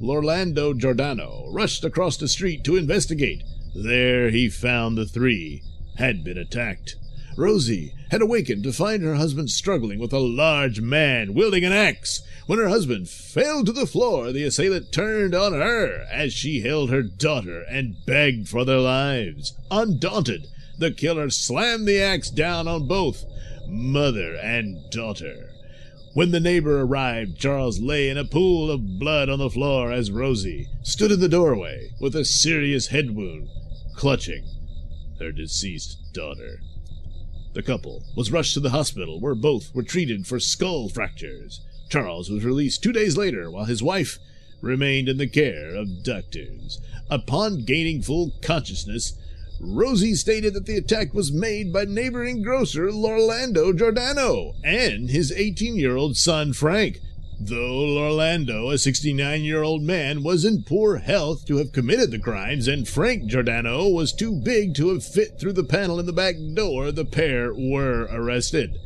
Lorlando 0.00 0.78
Giordano 0.78 1.48
rushed 1.50 1.84
across 1.84 2.16
the 2.16 2.28
street 2.28 2.62
to 2.64 2.76
investigate. 2.76 3.42
There 3.74 4.30
he 4.30 4.48
found 4.48 4.96
the 4.96 5.06
three 5.06 5.62
had 5.96 6.22
been 6.22 6.38
attacked. 6.38 6.96
Rosie 7.36 7.92
had 8.10 8.22
awakened 8.22 8.64
to 8.64 8.72
find 8.72 9.02
her 9.02 9.14
husband 9.14 9.50
struggling 9.50 9.98
with 9.98 10.12
a 10.12 10.18
large 10.18 10.80
man 10.80 11.34
wielding 11.34 11.64
an 11.64 11.72
axe. 11.72 12.22
When 12.46 12.58
her 12.58 12.68
husband 12.68 13.08
fell 13.08 13.64
to 13.64 13.72
the 13.72 13.86
floor, 13.86 14.32
the 14.32 14.44
assailant 14.44 14.90
turned 14.92 15.34
on 15.34 15.52
her 15.52 16.06
as 16.10 16.32
she 16.32 16.60
held 16.60 16.90
her 16.90 17.02
daughter 17.02 17.62
and 17.62 18.04
begged 18.06 18.48
for 18.48 18.64
their 18.64 18.80
lives. 18.80 19.54
Undaunted, 19.70 20.46
the 20.78 20.90
killer 20.90 21.30
slammed 21.30 21.86
the 21.86 22.00
axe 22.00 22.30
down 22.30 22.66
on 22.66 22.88
both 22.88 23.24
mother 23.68 24.34
and 24.36 24.90
daughter. 24.90 25.47
When 26.14 26.30
the 26.30 26.40
neighbor 26.40 26.80
arrived, 26.80 27.38
Charles 27.38 27.80
lay 27.80 28.08
in 28.08 28.16
a 28.16 28.24
pool 28.24 28.70
of 28.70 28.98
blood 28.98 29.28
on 29.28 29.38
the 29.38 29.50
floor 29.50 29.92
as 29.92 30.10
Rosie 30.10 30.68
stood 30.82 31.12
in 31.12 31.20
the 31.20 31.28
doorway 31.28 31.90
with 32.00 32.16
a 32.16 32.24
serious 32.24 32.88
head 32.88 33.14
wound, 33.14 33.48
clutching 33.94 34.44
her 35.18 35.30
deceased 35.32 35.98
daughter. 36.12 36.60
The 37.52 37.62
couple 37.62 38.04
was 38.16 38.32
rushed 38.32 38.54
to 38.54 38.60
the 38.60 38.70
hospital 38.70 39.20
where 39.20 39.34
both 39.34 39.74
were 39.74 39.82
treated 39.82 40.26
for 40.26 40.40
skull 40.40 40.88
fractures. 40.88 41.60
Charles 41.88 42.30
was 42.30 42.44
released 42.44 42.82
two 42.82 42.92
days 42.92 43.16
later 43.16 43.50
while 43.50 43.66
his 43.66 43.82
wife 43.82 44.18
remained 44.60 45.08
in 45.08 45.18
the 45.18 45.28
care 45.28 45.74
of 45.74 46.02
doctors. 46.02 46.80
Upon 47.10 47.64
gaining 47.64 48.02
full 48.02 48.32
consciousness, 48.42 49.14
Rosie 49.60 50.14
stated 50.14 50.54
that 50.54 50.66
the 50.66 50.76
attack 50.76 51.12
was 51.12 51.32
made 51.32 51.72
by 51.72 51.84
neighboring 51.84 52.42
grocer 52.42 52.92
Lorlando 52.92 53.76
Giordano 53.76 54.54
and 54.62 55.10
his 55.10 55.32
18 55.32 55.74
year 55.76 55.96
old 55.96 56.16
son 56.16 56.52
Frank. 56.52 57.00
Though 57.40 57.84
Lorlando, 57.84 58.72
a 58.72 58.78
69 58.78 59.42
year 59.42 59.62
old 59.62 59.82
man, 59.82 60.22
was 60.22 60.44
in 60.44 60.62
poor 60.62 60.98
health 60.98 61.44
to 61.46 61.56
have 61.56 61.72
committed 61.72 62.12
the 62.12 62.20
crimes, 62.20 62.68
and 62.68 62.86
Frank 62.86 63.26
Giordano 63.26 63.88
was 63.88 64.12
too 64.12 64.32
big 64.32 64.74
to 64.76 64.90
have 64.90 65.04
fit 65.04 65.40
through 65.40 65.54
the 65.54 65.64
panel 65.64 65.98
in 65.98 66.06
the 66.06 66.12
back 66.12 66.36
door, 66.54 66.92
the 66.92 67.04
pair 67.04 67.52
were 67.52 68.08
arrested. 68.12 68.78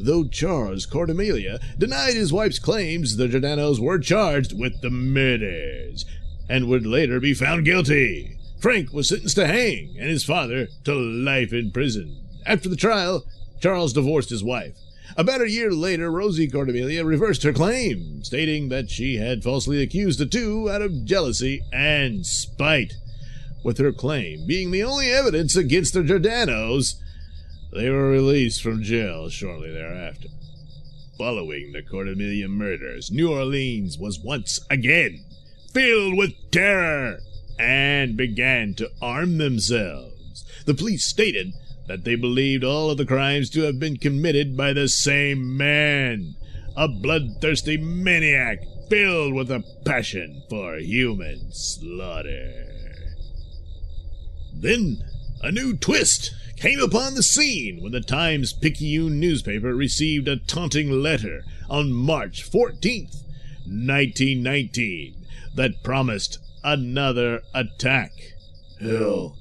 Though 0.00 0.24
Charles 0.24 0.86
Cortimiglia 0.86 1.60
denied 1.78 2.14
his 2.14 2.32
wife's 2.32 2.58
claims, 2.58 3.16
the 3.16 3.28
Giordanos 3.28 3.78
were 3.78 3.98
charged 3.98 4.58
with 4.58 4.80
the 4.80 4.90
murders 4.90 6.04
and 6.48 6.68
would 6.68 6.86
later 6.86 7.20
be 7.20 7.34
found 7.34 7.64
guilty. 7.64 8.35
Frank 8.66 8.92
was 8.92 9.08
sentenced 9.08 9.36
to 9.36 9.46
hang 9.46 9.94
and 9.96 10.08
his 10.08 10.24
father 10.24 10.66
to 10.82 10.92
life 10.92 11.52
in 11.52 11.70
prison. 11.70 12.20
After 12.44 12.68
the 12.68 12.74
trial, 12.74 13.24
Charles 13.60 13.92
divorced 13.92 14.30
his 14.30 14.42
wife. 14.42 14.76
About 15.16 15.40
a 15.40 15.48
year 15.48 15.70
later, 15.70 16.10
Rosie 16.10 16.48
Cortimiglia 16.48 17.04
reversed 17.04 17.44
her 17.44 17.52
claim, 17.52 18.24
stating 18.24 18.68
that 18.70 18.90
she 18.90 19.18
had 19.18 19.44
falsely 19.44 19.80
accused 19.80 20.18
the 20.18 20.26
two 20.26 20.68
out 20.68 20.82
of 20.82 21.04
jealousy 21.04 21.62
and 21.72 22.26
spite. 22.26 22.94
With 23.62 23.78
her 23.78 23.92
claim 23.92 24.48
being 24.48 24.72
the 24.72 24.82
only 24.82 25.12
evidence 25.12 25.54
against 25.54 25.94
the 25.94 26.00
Giordanos, 26.00 26.96
they 27.72 27.88
were 27.88 28.10
released 28.10 28.64
from 28.64 28.82
jail 28.82 29.28
shortly 29.28 29.70
thereafter. 29.70 30.26
Following 31.16 31.70
the 31.70 31.82
Cortimiglia 31.82 32.48
murders, 32.48 33.12
New 33.12 33.30
Orleans 33.30 33.96
was 33.96 34.18
once 34.18 34.58
again 34.68 35.24
filled 35.72 36.16
with 36.16 36.32
terror 36.50 37.20
and 37.58 38.16
began 38.16 38.74
to 38.74 38.90
arm 39.00 39.38
themselves. 39.38 40.44
The 40.66 40.74
police 40.74 41.06
stated 41.06 41.52
that 41.86 42.04
they 42.04 42.16
believed 42.16 42.64
all 42.64 42.90
of 42.90 42.98
the 42.98 43.06
crimes 43.06 43.50
to 43.50 43.62
have 43.62 43.78
been 43.78 43.96
committed 43.96 44.56
by 44.56 44.72
the 44.72 44.88
same 44.88 45.56
man, 45.56 46.34
a 46.76 46.88
bloodthirsty 46.88 47.76
maniac 47.76 48.58
filled 48.88 49.34
with 49.34 49.50
a 49.50 49.64
passion 49.84 50.42
for 50.48 50.76
human 50.76 51.52
slaughter. 51.52 52.66
Then 54.52 55.02
a 55.42 55.52
new 55.52 55.76
twist 55.76 56.34
came 56.56 56.80
upon 56.80 57.14
the 57.14 57.22
scene 57.22 57.82
when 57.82 57.92
the 57.92 58.00
Times 58.00 58.52
Picayune 58.52 59.20
newspaper 59.20 59.74
received 59.74 60.26
a 60.28 60.36
taunting 60.36 60.90
letter 60.90 61.44
on 61.68 61.92
March 61.92 62.50
14th, 62.50 63.22
1919, 63.66 65.26
that 65.54 65.82
promised 65.82 66.38
another 66.66 67.40
attack. 67.54 68.10
Hell, 68.80 69.38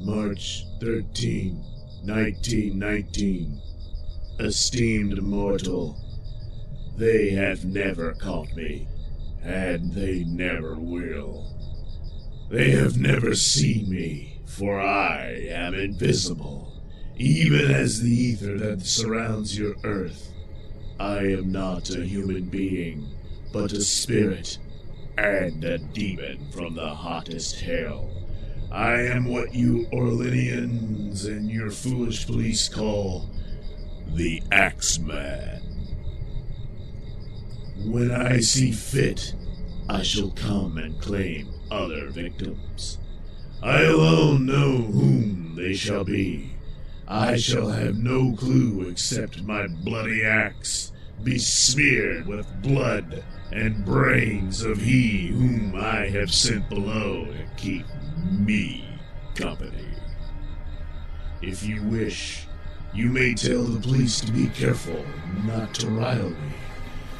March 0.00 0.64
13, 0.80 1.54
1919. 2.02 3.62
Esteemed 4.40 5.22
mortal, 5.22 5.96
they 6.96 7.30
have 7.30 7.64
never 7.64 8.14
caught 8.14 8.52
me, 8.56 8.88
and 9.44 9.92
they 9.92 10.24
never 10.24 10.74
will. 10.74 11.54
They 12.50 12.72
have 12.72 12.98
never 12.98 13.36
seen 13.36 13.88
me, 13.88 14.40
for 14.44 14.80
I 14.80 15.46
am 15.50 15.74
invisible, 15.74 16.82
even 17.16 17.70
as 17.70 18.00
the 18.00 18.10
ether 18.10 18.58
that 18.58 18.82
surrounds 18.82 19.56
your 19.56 19.76
earth. 19.84 20.32
I 20.98 21.18
am 21.18 21.52
not 21.52 21.90
a 21.90 22.04
human 22.04 22.46
being, 22.46 23.06
but 23.52 23.70
a 23.70 23.82
spirit 23.82 24.58
and 25.20 25.62
a 25.64 25.78
demon 25.78 26.50
from 26.50 26.74
the 26.74 26.94
hottest 26.94 27.60
hell. 27.60 28.10
I 28.72 29.00
am 29.02 29.26
what 29.26 29.54
you 29.54 29.86
Orleanians 29.92 31.26
and 31.26 31.50
your 31.50 31.70
foolish 31.70 32.26
police 32.26 32.68
call 32.68 33.28
the 34.06 34.42
Axeman. 34.50 35.60
When 37.84 38.10
I 38.10 38.40
see 38.40 38.72
fit, 38.72 39.34
I 39.88 40.02
shall 40.02 40.30
come 40.30 40.78
and 40.78 41.00
claim 41.02 41.52
other 41.70 42.08
victims. 42.08 42.98
I 43.62 43.82
alone 43.82 44.46
know 44.46 44.78
whom 44.78 45.54
they 45.56 45.74
shall 45.74 46.04
be. 46.04 46.52
I 47.06 47.36
shall 47.36 47.68
have 47.68 47.96
no 47.96 48.34
clue 48.36 48.88
except 48.88 49.42
my 49.42 49.66
bloody 49.66 50.24
axe, 50.24 50.92
besmeared 51.22 52.26
with 52.26 52.62
blood 52.62 53.22
and 53.52 53.84
brains 53.84 54.62
of 54.62 54.80
he 54.80 55.28
whom 55.28 55.74
I 55.76 56.08
have 56.08 56.32
sent 56.32 56.68
below 56.68 57.26
to 57.26 57.44
keep 57.56 57.84
me 58.16 58.98
company. 59.34 59.88
If 61.42 61.62
you 61.62 61.82
wish, 61.84 62.46
you 62.92 63.06
may 63.06 63.34
tell 63.34 63.62
the 63.64 63.80
police 63.80 64.20
to 64.20 64.32
be 64.32 64.48
careful 64.48 65.04
not 65.44 65.74
to 65.74 65.88
rile 65.88 66.30
me. 66.30 66.52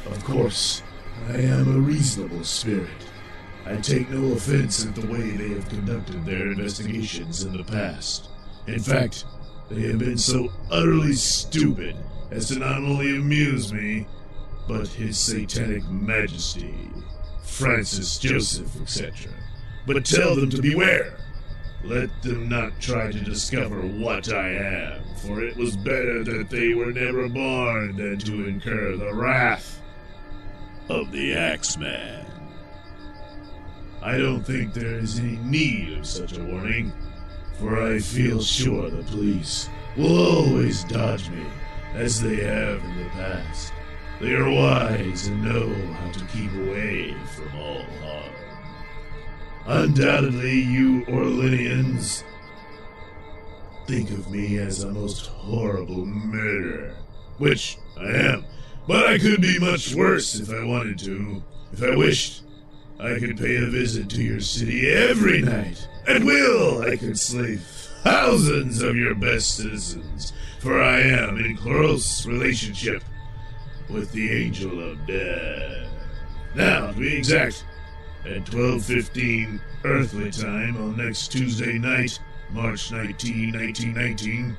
Of 0.05 0.23
course, 0.23 0.83
I 1.27 1.37
am 1.37 1.75
a 1.75 1.79
reasonable 1.79 2.43
spirit. 2.43 2.89
I 3.65 3.75
take 3.77 4.09
no 4.09 4.33
offense 4.33 4.85
at 4.85 4.95
the 4.95 5.07
way 5.07 5.31
they 5.31 5.49
have 5.49 5.69
conducted 5.69 6.25
their 6.25 6.51
investigations 6.51 7.43
in 7.43 7.55
the 7.55 7.63
past. 7.63 8.29
In 8.67 8.79
fact, 8.79 9.25
they 9.69 9.83
have 9.83 9.99
been 9.99 10.17
so 10.17 10.51
utterly 10.69 11.13
stupid 11.13 11.95
as 12.31 12.47
to 12.47 12.59
not 12.59 12.77
only 12.77 13.15
amuse 13.15 13.71
me, 13.71 14.07
but 14.67 14.87
His 14.87 15.17
Satanic 15.17 15.87
Majesty, 15.89 16.89
Francis 17.43 18.17
Joseph, 18.17 18.81
etc. 18.81 19.31
But 19.85 20.05
tell 20.05 20.35
them 20.35 20.49
to 20.51 20.61
beware. 20.61 21.17
Let 21.83 22.09
them 22.21 22.47
not 22.47 22.79
try 22.79 23.11
to 23.11 23.19
discover 23.19 23.81
what 23.81 24.31
I 24.31 24.49
am, 24.49 25.01
for 25.15 25.43
it 25.43 25.57
was 25.57 25.75
better 25.75 26.23
that 26.23 26.49
they 26.49 26.75
were 26.75 26.91
never 26.91 27.27
born 27.27 27.95
than 27.97 28.19
to 28.19 28.47
incur 28.47 28.95
the 28.95 29.13
wrath 29.13 29.81
of 30.89 31.11
the 31.11 31.33
Axeman. 31.33 32.25
I 34.03 34.17
don't 34.17 34.43
think 34.43 34.73
there 34.73 34.99
is 34.99 35.19
any 35.19 35.37
need 35.37 35.97
of 35.97 36.05
such 36.05 36.37
a 36.37 36.43
warning, 36.43 36.91
for 37.59 37.81
I 37.81 37.99
feel 37.99 38.41
sure 38.41 38.89
the 38.89 39.03
police 39.03 39.69
will 39.97 40.35
always 40.35 40.83
dodge 40.83 41.29
me, 41.29 41.45
as 41.93 42.21
they 42.21 42.37
have 42.37 42.83
in 42.83 42.97
the 42.97 43.09
past. 43.09 43.73
They 44.21 44.33
are 44.33 44.51
wise 44.51 45.25
and 45.25 45.43
know 45.43 45.73
how 45.95 46.11
to 46.11 46.25
keep 46.25 46.53
away 46.53 47.15
from 47.35 47.59
all 47.59 47.81
harm. 48.03 48.33
Undoubtedly, 49.65 50.61
you 50.61 51.03
Orleanians 51.05 52.23
think 53.87 54.11
of 54.11 54.29
me 54.29 54.59
as 54.59 54.83
a 54.83 54.91
most 54.91 55.25
horrible 55.25 56.05
murderer, 56.05 56.93
which 57.39 57.79
I 57.99 58.09
am. 58.09 58.45
But 58.87 59.07
I 59.07 59.17
could 59.17 59.41
be 59.41 59.57
much 59.57 59.95
worse 59.95 60.35
if 60.35 60.51
I 60.51 60.63
wanted 60.63 60.99
to. 60.99 61.41
If 61.73 61.81
I 61.81 61.95
wished, 61.95 62.43
I 62.99 63.17
could 63.17 63.39
pay 63.39 63.55
a 63.55 63.71
visit 63.71 64.07
to 64.11 64.21
your 64.21 64.39
city 64.39 64.87
every 64.87 65.41
night. 65.41 65.87
At 66.07 66.23
will, 66.23 66.83
I 66.83 66.95
could 66.95 67.17
slay 67.17 67.55
thousands 68.03 68.83
of 68.83 68.95
your 68.95 69.15
best 69.15 69.57
citizens, 69.57 70.31
for 70.59 70.79
I 70.79 70.99
am 70.99 71.37
in 71.37 71.57
close 71.57 72.23
relationship 72.27 73.03
with 73.91 74.11
the 74.11 74.31
Angel 74.31 74.91
of 74.91 75.05
Death. 75.05 75.89
Now, 76.55 76.91
to 76.91 76.93
be 76.97 77.15
exact, 77.15 77.65
at 78.25 78.45
12:15 78.45 79.59
Earthly 79.83 80.29
time 80.29 80.77
on 80.77 80.97
next 80.97 81.31
Tuesday 81.31 81.79
night, 81.79 82.19
March 82.51 82.91
19, 82.91 83.53
1919, 83.53 84.55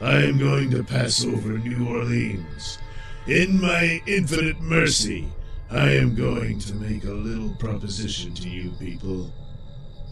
I 0.00 0.16
am 0.24 0.38
going 0.38 0.70
to 0.72 0.84
pass 0.84 1.24
over 1.24 1.56
New 1.56 1.88
Orleans. 1.88 2.78
In 3.26 3.58
my 3.60 4.02
infinite 4.06 4.60
mercy, 4.60 5.28
I 5.70 5.92
am 5.92 6.14
going 6.14 6.58
to 6.60 6.74
make 6.74 7.04
a 7.04 7.12
little 7.12 7.54
proposition 7.54 8.34
to 8.34 8.48
you 8.48 8.72
people. 8.78 9.32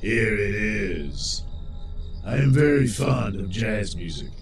Here 0.00 0.34
it 0.34 0.54
is. 0.54 1.44
I 2.24 2.36
am 2.36 2.50
very 2.50 2.86
fond 2.86 3.38
of 3.38 3.50
jazz 3.50 3.94
music, 3.94 4.32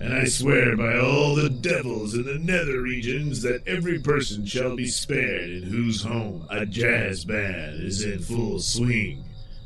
and 0.00 0.14
I 0.14 0.24
swear 0.24 0.76
by 0.76 0.98
all 0.98 1.34
the 1.34 1.50
devils 1.50 2.14
in 2.14 2.24
the 2.24 2.38
nether 2.38 2.80
regions 2.80 3.42
that 3.42 3.66
every 3.66 3.98
person 3.98 4.46
shall 4.46 4.76
be 4.76 4.86
spared 4.86 5.50
in 5.50 5.62
whose 5.64 6.02
home 6.02 6.46
a 6.50 6.64
jazz 6.64 7.24
band 7.24 7.82
is 7.82 8.04
in 8.04 8.20
full 8.20 8.60
swing 8.60 9.24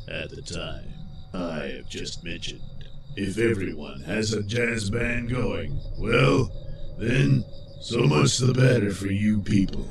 at 0.08 0.30
the 0.30 0.42
time 0.42 0.92
I 1.34 1.74
have 1.76 1.88
just 1.88 2.24
mentioned. 2.24 2.62
If 3.14 3.36
everyone 3.36 4.00
has 4.02 4.32
a 4.32 4.42
jazz 4.42 4.88
band 4.88 5.30
going, 5.30 5.78
well, 5.98 6.50
then 6.98 7.44
so 7.80 8.04
much 8.04 8.38
the 8.38 8.54
better 8.54 8.90
for 8.90 9.08
you 9.08 9.40
people. 9.40 9.86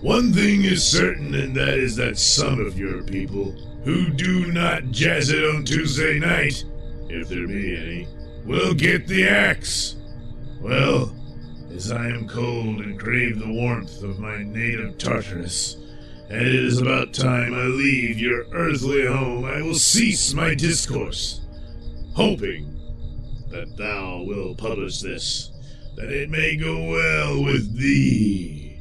One 0.00 0.32
thing 0.32 0.64
is 0.64 0.82
certain, 0.86 1.34
and 1.34 1.54
that 1.56 1.78
is 1.78 1.96
that 1.96 2.18
some 2.18 2.60
of 2.60 2.78
your 2.78 3.02
people 3.02 3.52
who 3.84 4.08
do 4.10 4.50
not 4.52 4.90
jazz 4.90 5.28
it 5.28 5.44
on 5.44 5.64
Tuesday 5.64 6.18
night, 6.18 6.64
if 7.08 7.28
there 7.28 7.46
be 7.46 7.76
any, 7.76 8.08
will 8.50 8.74
get 8.74 9.06
the 9.06 9.28
axe. 9.28 9.94
Well, 10.60 11.14
as 11.72 11.92
I 11.92 12.08
am 12.08 12.26
cold 12.26 12.80
and 12.80 12.98
crave 12.98 13.38
the 13.38 13.52
warmth 13.52 14.02
of 14.02 14.18
my 14.18 14.42
native 14.42 14.98
Tartarus, 14.98 15.76
and 16.28 16.42
it 16.42 16.54
is 16.56 16.80
about 16.80 17.14
time 17.14 17.54
I 17.54 17.62
leave 17.62 18.18
your 18.18 18.46
earthly 18.52 19.06
home, 19.06 19.44
I 19.44 19.62
will 19.62 19.76
cease 19.76 20.34
my 20.34 20.56
discourse, 20.56 21.42
hoping 22.14 22.76
that 23.50 23.76
thou 23.76 24.24
will 24.26 24.56
publish 24.56 25.00
this, 25.00 25.52
that 25.94 26.10
it 26.10 26.28
may 26.28 26.56
go 26.56 26.90
well 26.90 27.44
with 27.44 27.78
thee. 27.78 28.80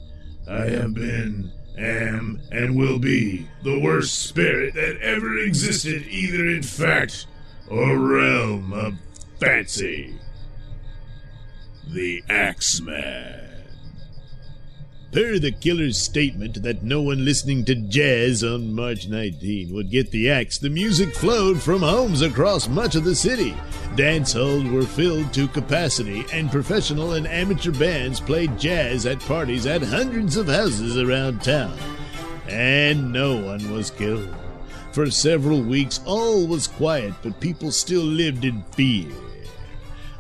I 0.49 0.65
have 0.65 0.95
been, 0.95 1.51
am, 1.77 2.41
and 2.51 2.75
will 2.75 2.97
be 2.97 3.47
the 3.63 3.79
worst 3.79 4.17
spirit 4.17 4.73
that 4.73 4.99
ever 4.99 5.37
existed, 5.37 6.07
either 6.07 6.47
in 6.47 6.63
fact 6.63 7.27
or 7.67 7.99
realm 7.99 8.73
of 8.73 8.95
fancy. 9.39 10.19
The 11.87 12.23
Axeman. 12.29 13.47
Per 15.11 15.39
the 15.39 15.51
killer's 15.51 15.97
statement 15.97 16.61
that 16.61 16.83
no 16.83 17.01
one 17.01 17.25
listening 17.25 17.65
to 17.65 17.73
jazz 17.73 18.43
on 18.43 18.75
March 18.75 19.07
19 19.07 19.73
would 19.73 19.89
get 19.89 20.11
the 20.11 20.29
axe, 20.29 20.59
the 20.59 20.69
music 20.69 21.15
flowed 21.15 21.59
from 21.59 21.81
homes 21.81 22.21
across 22.21 22.67
much 22.67 22.93
of 22.93 23.05
the 23.05 23.15
city. 23.15 23.55
Dance 23.95 24.33
halls 24.33 24.65
were 24.65 24.83
filled 24.83 25.33
to 25.33 25.47
capacity, 25.47 26.25
and 26.31 26.51
professional 26.51 27.13
and 27.13 27.25
amateur 27.25 27.71
bands 27.71 28.19
played 28.19 28.59
jazz 28.59 29.07
at 29.07 29.19
parties 29.21 29.65
at 29.65 29.81
hundreds 29.81 30.37
of 30.37 30.47
houses 30.47 30.95
around 30.95 31.41
town. 31.41 31.75
And 32.47 33.11
no 33.11 33.35
one 33.35 33.73
was 33.73 33.89
killed. 33.89 34.35
For 34.91 35.11
several 35.11 35.61
weeks, 35.61 35.99
all 36.05 36.47
was 36.47 36.67
quiet, 36.67 37.13
but 37.21 37.39
people 37.39 37.71
still 37.71 38.03
lived 38.03 38.43
in 38.43 38.63
fear. 38.71 39.07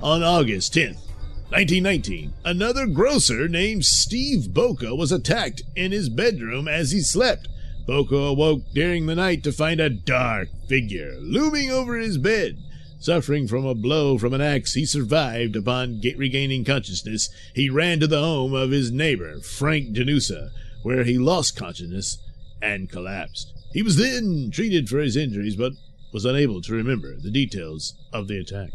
On 0.01 0.21
August 0.21 0.75
10th, 0.75 1.09
1919, 1.49 2.33
another 2.45 2.85
grocer 2.85 3.47
named 3.47 3.83
Steve 3.83 4.53
Boca 4.53 4.93
was 4.93 5.11
attacked 5.11 5.63
in 5.75 5.91
his 5.91 6.07
bedroom 6.07 6.67
as 6.67 6.91
he 6.91 7.01
slept. 7.01 7.47
Boca 7.87 8.15
awoke 8.15 8.61
during 8.71 9.07
the 9.07 9.15
night 9.15 9.43
to 9.43 9.51
find 9.51 9.79
a 9.79 9.89
dark 9.89 10.49
figure 10.67 11.17
looming 11.19 11.71
over 11.71 11.97
his 11.97 12.19
bed. 12.19 12.55
Suffering 12.99 13.47
from 13.47 13.65
a 13.65 13.73
blow 13.73 14.19
from 14.19 14.35
an 14.35 14.41
axe 14.41 14.75
he 14.75 14.85
survived 14.85 15.55
upon 15.55 15.99
regaining 16.15 16.63
consciousness, 16.63 17.29
he 17.55 17.69
ran 17.71 17.99
to 18.01 18.07
the 18.07 18.19
home 18.19 18.53
of 18.53 18.69
his 18.69 18.91
neighbor, 18.91 19.39
Frank 19.39 19.95
Genusa, 19.95 20.51
where 20.83 21.03
he 21.03 21.17
lost 21.17 21.55
consciousness 21.55 22.19
and 22.61 22.87
collapsed. 22.87 23.58
He 23.71 23.83
was 23.83 23.97
then 23.97 24.49
treated 24.51 24.89
for 24.89 24.99
his 24.99 25.15
injuries, 25.15 25.55
but 25.55 25.73
was 26.11 26.25
unable 26.25 26.61
to 26.61 26.73
remember 26.73 27.15
the 27.15 27.29
details 27.29 27.93
of 28.11 28.27
the 28.27 28.39
attack. 28.39 28.71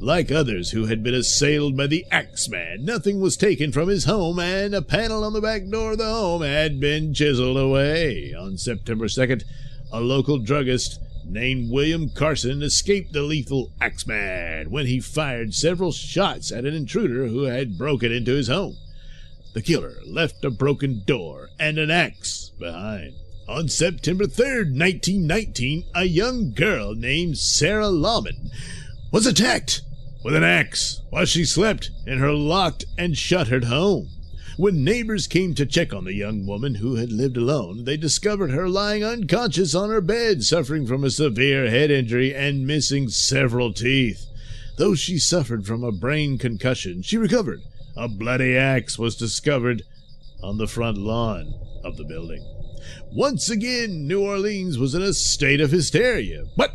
Like 0.00 0.30
others 0.30 0.72
who 0.72 0.86
had 0.86 1.02
been 1.02 1.14
assailed 1.14 1.76
by 1.76 1.86
the 1.86 2.04
Axeman, 2.10 2.84
nothing 2.84 3.20
was 3.20 3.36
taken 3.36 3.72
from 3.72 3.88
his 3.88 4.04
home, 4.04 4.38
and 4.38 4.74
a 4.74 4.82
panel 4.82 5.24
on 5.24 5.32
the 5.32 5.40
back 5.40 5.66
door 5.68 5.92
of 5.92 5.98
the 5.98 6.04
home 6.04 6.42
had 6.42 6.80
been 6.80 7.14
chiseled 7.14 7.56
away. 7.56 8.34
On 8.34 8.58
September 8.58 9.06
2nd, 9.06 9.44
a 9.92 10.00
local 10.00 10.38
druggist 10.38 10.98
named 11.24 11.70
William 11.70 12.10
Carson 12.10 12.62
escaped 12.62 13.12
the 13.12 13.22
lethal 13.22 13.72
Axeman 13.80 14.70
when 14.70 14.86
he 14.86 15.00
fired 15.00 15.54
several 15.54 15.92
shots 15.92 16.50
at 16.50 16.64
an 16.64 16.74
intruder 16.74 17.28
who 17.28 17.44
had 17.44 17.78
broken 17.78 18.10
into 18.12 18.32
his 18.32 18.48
home. 18.48 18.76
The 19.54 19.62
killer 19.62 19.94
left 20.04 20.44
a 20.44 20.50
broken 20.50 21.02
door 21.06 21.48
and 21.58 21.78
an 21.78 21.90
axe 21.90 22.50
behind. 22.58 23.14
On 23.48 23.68
September 23.68 24.24
3rd, 24.24 24.78
1919, 24.78 25.84
a 25.94 26.04
young 26.04 26.52
girl 26.52 26.94
named 26.94 27.36
Sarah 27.36 27.88
Laumann 27.90 28.50
was 29.10 29.26
attacked 29.26 29.82
with 30.24 30.36
an 30.36 30.44
axe 30.44 31.02
while 31.10 31.24
she 31.24 31.44
slept 31.44 31.90
in 32.06 32.18
her 32.18 32.32
locked 32.32 32.84
and 32.96 33.18
shuttered 33.18 33.64
home. 33.64 34.08
When 34.56 34.84
neighbors 34.84 35.26
came 35.26 35.54
to 35.54 35.66
check 35.66 35.92
on 35.92 36.04
the 36.04 36.14
young 36.14 36.46
woman 36.46 36.76
who 36.76 36.94
had 36.94 37.10
lived 37.10 37.36
alone, 37.36 37.84
they 37.84 37.96
discovered 37.96 38.52
her 38.52 38.68
lying 38.68 39.02
unconscious 39.02 39.74
on 39.74 39.90
her 39.90 40.00
bed, 40.00 40.44
suffering 40.44 40.86
from 40.86 41.02
a 41.02 41.10
severe 41.10 41.68
head 41.68 41.90
injury 41.90 42.32
and 42.34 42.66
missing 42.66 43.08
several 43.08 43.72
teeth. 43.72 44.24
Though 44.76 44.94
she 44.94 45.18
suffered 45.18 45.66
from 45.66 45.82
a 45.82 45.90
brain 45.90 46.38
concussion, 46.38 47.02
she 47.02 47.16
recovered. 47.16 47.62
A 47.96 48.08
bloody 48.08 48.56
axe 48.56 48.98
was 48.98 49.16
discovered 49.16 49.82
on 50.42 50.58
the 50.58 50.68
front 50.68 50.96
lawn 50.96 51.54
of 51.82 51.96
the 51.96 52.04
building. 52.04 52.44
Once 53.12 53.50
again, 53.50 54.06
New 54.06 54.22
Orleans 54.22 54.78
was 54.78 54.94
in 54.94 55.02
a 55.02 55.12
state 55.12 55.60
of 55.60 55.70
hysteria, 55.70 56.44
but 56.56 56.72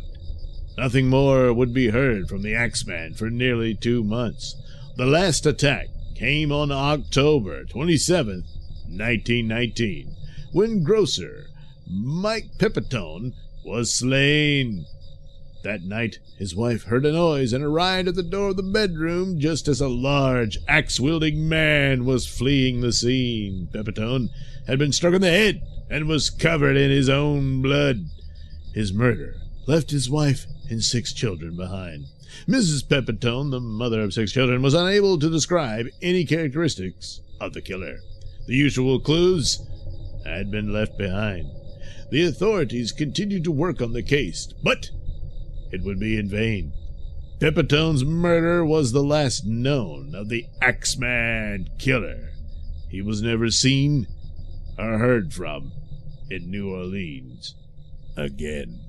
Nothing 0.78 1.08
more 1.08 1.52
would 1.52 1.74
be 1.74 1.88
heard 1.88 2.28
from 2.28 2.42
the 2.42 2.54
Axeman 2.54 3.14
for 3.14 3.28
nearly 3.28 3.74
two 3.74 4.04
months. 4.04 4.54
The 4.96 5.06
last 5.06 5.44
attack 5.44 5.88
came 6.14 6.52
on 6.52 6.70
October 6.70 7.64
27th, 7.64 8.46
1919, 8.86 10.14
when 10.52 10.84
grocer 10.84 11.46
Mike 11.90 12.50
Pepitone 12.58 13.32
was 13.64 13.92
slain. 13.92 14.86
That 15.64 15.82
night, 15.82 16.20
his 16.38 16.54
wife 16.54 16.84
heard 16.84 17.04
a 17.04 17.10
noise 17.10 17.52
and 17.52 17.64
arrived 17.64 18.06
at 18.06 18.14
the 18.14 18.22
door 18.22 18.50
of 18.50 18.56
the 18.56 18.62
bedroom 18.62 19.40
just 19.40 19.66
as 19.66 19.80
a 19.80 19.88
large, 19.88 20.58
axe 20.68 21.00
wielding 21.00 21.48
man 21.48 22.04
was 22.04 22.24
fleeing 22.24 22.82
the 22.82 22.92
scene. 22.92 23.68
Pepitone 23.74 24.28
had 24.68 24.78
been 24.78 24.92
struck 24.92 25.14
in 25.14 25.22
the 25.22 25.30
head 25.30 25.62
and 25.90 26.06
was 26.06 26.30
covered 26.30 26.76
in 26.76 26.90
his 26.90 27.08
own 27.08 27.62
blood. 27.62 28.04
His 28.74 28.92
murder 28.92 29.34
left 29.66 29.90
his 29.90 30.08
wife 30.10 30.46
and 30.70 30.84
six 30.84 31.12
children 31.12 31.56
behind. 31.56 32.04
Mrs. 32.46 32.86
Pepitone, 32.86 33.50
the 33.50 33.60
mother 33.60 34.02
of 34.02 34.12
six 34.12 34.30
children, 34.30 34.62
was 34.62 34.74
unable 34.74 35.18
to 35.18 35.30
describe 35.30 35.86
any 36.02 36.24
characteristics 36.24 37.22
of 37.40 37.54
the 37.54 37.62
killer. 37.62 37.98
The 38.46 38.54
usual 38.54 39.00
clues 39.00 39.66
had 40.24 40.50
been 40.50 40.72
left 40.72 40.98
behind. 40.98 41.50
The 42.10 42.24
authorities 42.24 42.92
continued 42.92 43.44
to 43.44 43.50
work 43.50 43.80
on 43.80 43.94
the 43.94 44.02
case, 44.02 44.52
but 44.62 44.90
it 45.72 45.82
would 45.82 45.98
be 45.98 46.18
in 46.18 46.28
vain. 46.28 46.72
Pepitone's 47.38 48.04
murder 48.04 48.64
was 48.64 48.92
the 48.92 49.02
last 49.02 49.46
known 49.46 50.14
of 50.14 50.28
the 50.28 50.46
Axeman 50.60 51.70
killer. 51.78 52.30
He 52.90 53.00
was 53.00 53.22
never 53.22 53.50
seen 53.50 54.06
or 54.78 54.98
heard 54.98 55.32
from 55.32 55.72
in 56.30 56.50
New 56.50 56.70
Orleans 56.70 57.54
again. 58.16 58.80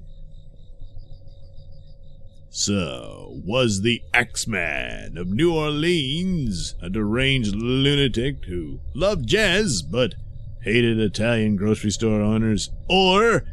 So, 2.52 3.42
was 3.46 3.82
the 3.82 4.02
Axeman 4.14 5.18
of 5.18 5.28
New 5.28 5.54
Orleans 5.54 6.76
a 6.82 6.90
deranged 6.90 7.56
lunatic 7.56 8.46
who 8.46 8.80
loved 8.94 9.28
jazz 9.28 9.82
but 9.82 10.16
hated 10.64 11.00
Italian 11.00 11.56
grocery 11.56 11.92
store 11.92 12.22
owners? 12.22 12.70
Or 12.90 13.46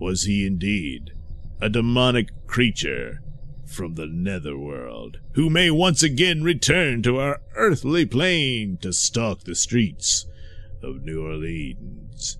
was 0.00 0.22
he 0.22 0.46
indeed 0.46 1.12
a 1.60 1.68
demonic 1.68 2.30
creature 2.46 3.22
from 3.66 3.94
the 3.94 4.06
netherworld 4.06 5.18
who 5.34 5.48
may 5.48 5.70
once 5.70 6.02
again 6.02 6.42
return 6.42 7.02
to 7.02 7.18
our 7.18 7.40
earthly 7.54 8.04
plane 8.04 8.78
to 8.82 8.92
stalk 8.92 9.44
the 9.44 9.54
streets 9.54 10.26
of 10.82 11.04
New 11.04 11.24
Orleans? 11.24 12.38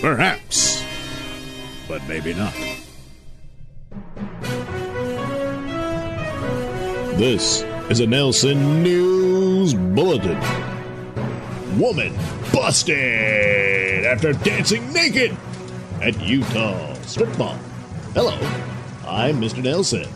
Perhaps, 0.00 0.84
but 1.88 2.02
maybe 2.06 2.34
not. 2.34 2.54
This 7.16 7.62
is 7.90 8.00
a 8.00 8.06
Nailsin 8.06 8.82
News 8.82 9.74
Bulletin. 9.74 10.38
Woman 11.78 12.14
busted 12.52 14.04
after 14.04 14.32
dancing 14.32 14.92
naked 14.92 15.36
at 16.00 16.18
Utah 16.20 16.94
strip 17.02 17.36
mall. 17.38 17.58
Hello, 18.14 18.34
I'm 19.06 19.40
Mr. 19.40 19.62
Nailsin. 19.62 20.08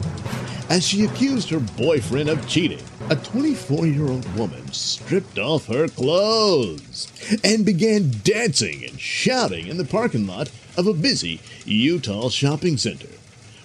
As 0.69 0.87
she 0.87 1.05
accused 1.05 1.51
her 1.51 1.61
boyfriend 1.61 2.31
of 2.31 2.49
cheating, 2.49 2.83
a 3.11 3.17
24 3.17 3.87
year 3.87 4.09
old 4.09 4.35
woman 4.35 4.73
stripped 4.73 5.39
off 5.39 5.67
her 5.67 5.89
clothes 5.89 7.13
and 7.45 7.67
began 7.67 8.11
dancing 8.25 8.85
and 8.85 8.99
shouting 8.99 9.67
in 9.67 9.77
the 9.77 9.85
parking 9.85 10.27
lot 10.27 10.51
of 10.77 10.87
a 10.87 10.95
busy 10.95 11.41
Utah 11.67 12.31
shopping 12.31 12.79
center. 12.79 13.09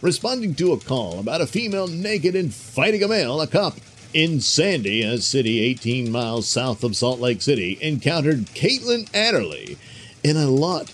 Responding 0.02 0.56
to 0.56 0.74
a 0.74 0.80
call 0.80 1.20
about 1.20 1.41
a 1.41 1.47
female 1.47 1.88
naked 1.88 2.36
and 2.36 2.54
fighting 2.54 3.02
a 3.02 3.08
male, 3.08 3.39
a 3.39 3.47
cop 3.47 3.78
in 4.14 4.41
Sandy, 4.41 5.02
a 5.02 5.20
city 5.20 5.60
18 5.62 6.12
miles 6.12 6.47
south 6.47 6.84
of 6.84 6.95
Salt 6.95 7.20
Lake 7.20 7.41
City, 7.41 7.78
encountered 7.82 8.47
Caitlin 8.47 9.10
Adderley 9.14 9.78
in 10.24 10.36
a 10.36 10.47
lot 10.47 10.93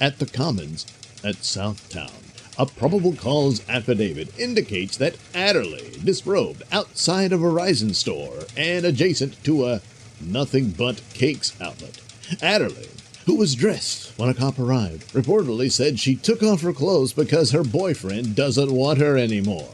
at 0.00 0.18
the 0.18 0.26
Commons 0.26 0.86
at 1.24 1.36
Southtowne. 1.36 2.19
A 2.60 2.66
probable 2.66 3.14
cause 3.14 3.66
affidavit 3.70 4.38
indicates 4.38 4.94
that 4.98 5.16
Adderley 5.34 5.98
disrobed 6.04 6.62
outside 6.70 7.32
a 7.32 7.38
Verizon 7.38 7.94
store 7.94 8.40
and 8.54 8.84
adjacent 8.84 9.42
to 9.44 9.66
a 9.66 9.80
Nothing 10.20 10.68
Bundt 10.68 11.00
Cakes 11.14 11.58
outlet. 11.58 12.02
Adderley, 12.42 12.90
who 13.24 13.36
was 13.36 13.54
dressed 13.54 14.12
when 14.18 14.28
a 14.28 14.34
cop 14.34 14.58
arrived, 14.58 15.10
reportedly 15.14 15.72
said 15.72 15.98
she 15.98 16.14
took 16.14 16.42
off 16.42 16.60
her 16.60 16.74
clothes 16.74 17.14
because 17.14 17.52
her 17.52 17.64
boyfriend 17.64 18.36
doesn't 18.36 18.70
want 18.70 18.98
her 18.98 19.16
anymore. 19.16 19.70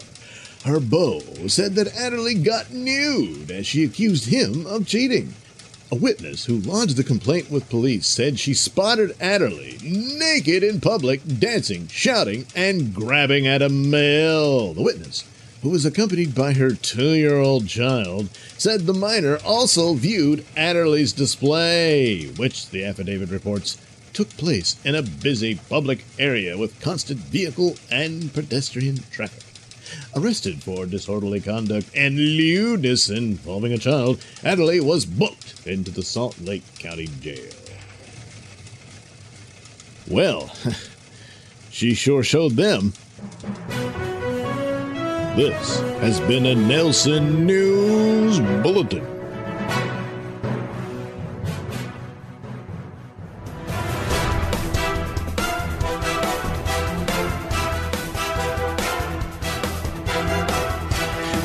Her 0.65 0.79
beau 0.79 1.23
said 1.49 1.75
that 1.75 1.93
Adderley 1.93 2.35
got 2.35 2.71
nude 2.71 3.51
as 3.51 3.67
she 3.67 3.83
accused 3.83 4.27
him 4.27 4.65
of 4.65 4.87
cheating. 4.87 5.35
A 5.89 5.95
witness 5.95 6.47
who 6.47 6.59
lodged 6.59 6.97
the 6.97 7.05
complaint 7.05 7.49
with 7.49 7.71
police 7.71 8.09
said 8.09 8.41
she 8.41 8.55
spotted 8.55 9.15
Adderley 9.21 9.79
naked 9.85 10.65
in 10.65 10.81
public, 10.81 11.21
dancing, 11.39 11.87
shouting, 11.87 12.45
and 12.57 12.93
grabbing 12.93 13.47
at 13.47 13.63
a 13.63 13.69
male. 13.69 14.75
The 14.75 14.83
witness, 14.83 15.23
who 15.63 15.71
was 15.71 15.87
accompanied 15.87 16.35
by 16.35 16.55
her 16.55 16.73
two 16.73 17.15
year 17.15 17.39
old 17.39 17.69
child, 17.69 18.31
said 18.59 18.81
the 18.87 18.95
minor 18.95 19.39
also 19.45 19.95
viewed 19.95 20.45
Adderley's 20.57 21.13
display, 21.13 22.31
which 22.31 22.71
the 22.71 22.85
affidavit 22.85 23.31
reports 23.31 23.79
took 24.13 24.31
place 24.31 24.75
in 24.85 24.97
a 24.97 25.03
busy 25.03 25.61
public 25.69 26.05
area 26.19 26.59
with 26.59 26.81
constant 26.81 27.21
vehicle 27.21 27.77
and 27.93 28.35
pedestrian 28.35 29.05
traffic. 29.13 29.45
Arrested 30.15 30.63
for 30.63 30.87
disorderly 30.87 31.41
conduct 31.41 31.89
and 31.95 32.17
lewdness 32.17 33.09
involving 33.09 33.73
a 33.73 33.79
child, 33.79 34.25
Adderley 34.45 34.81
was 34.81 35.05
booked 35.07 35.67
into 35.67 35.91
the 35.91 36.03
Salt 36.03 36.39
Lake 36.41 36.65
County 36.79 37.09
Jail. 37.21 37.53
Well, 40.09 40.55
she 41.71 41.95
sure 41.95 42.23
showed 42.23 42.53
them. 42.53 42.93
This 45.37 45.81
has 46.01 46.21
been 46.21 46.47
a 46.47 46.55
Nailsin 46.55 47.45
News 47.45 48.39
Bulletin. 48.63 49.16